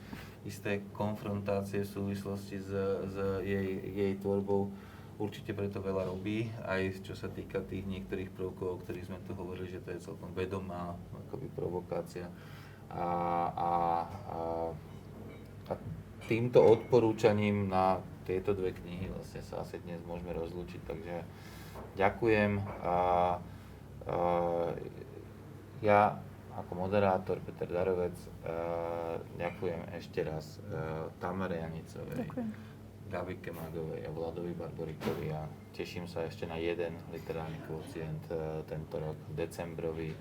[0.47, 2.71] isté konfrontácie v súvislosti s,
[3.11, 4.71] s jej, jej tvorbou.
[5.19, 9.35] Určite preto veľa robí, aj čo sa týka tých niektorých prvkov, o ktorých sme tu
[9.35, 10.95] hovorili, že to je celkom vedomá
[11.27, 12.25] akoby provokácia.
[12.87, 13.05] A,
[13.51, 13.71] a,
[14.31, 14.39] a,
[15.69, 15.73] a
[16.25, 21.15] týmto odporúčaním na tieto dve knihy vlastne sa asi dnes môžeme rozlúčiť, takže
[21.99, 22.51] ďakujem.
[22.81, 22.95] A,
[25.81, 26.01] ja
[26.51, 32.27] ako moderátor Peter Darovec a, ďakujem ešte raz a, Tamare Janicovej.
[33.11, 35.43] Gabike Magovej a Vladovi Barborikovi a
[35.75, 38.23] teším sa ešte na jeden literárny kvocient
[38.71, 40.15] tento rok, decembrový,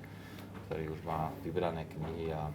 [0.66, 2.50] ktorý už má vybrané knihy a,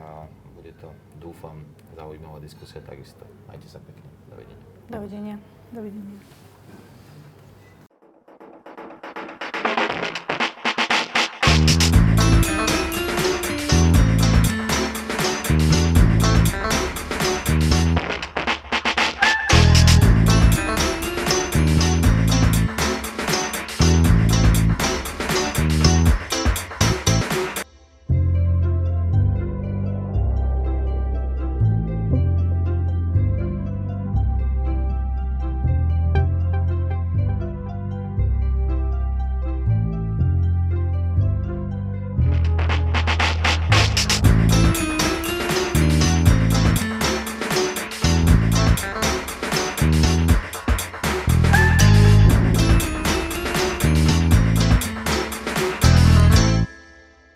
[0.00, 0.24] a
[0.56, 0.88] bude to,
[1.20, 1.60] dúfam,
[1.92, 3.28] zaujímavá diskusia takisto.
[3.44, 4.08] Majte sa pekne.
[4.32, 4.64] Dovidenia.
[4.88, 5.36] Dovidenia.
[5.68, 6.43] Dovidenia.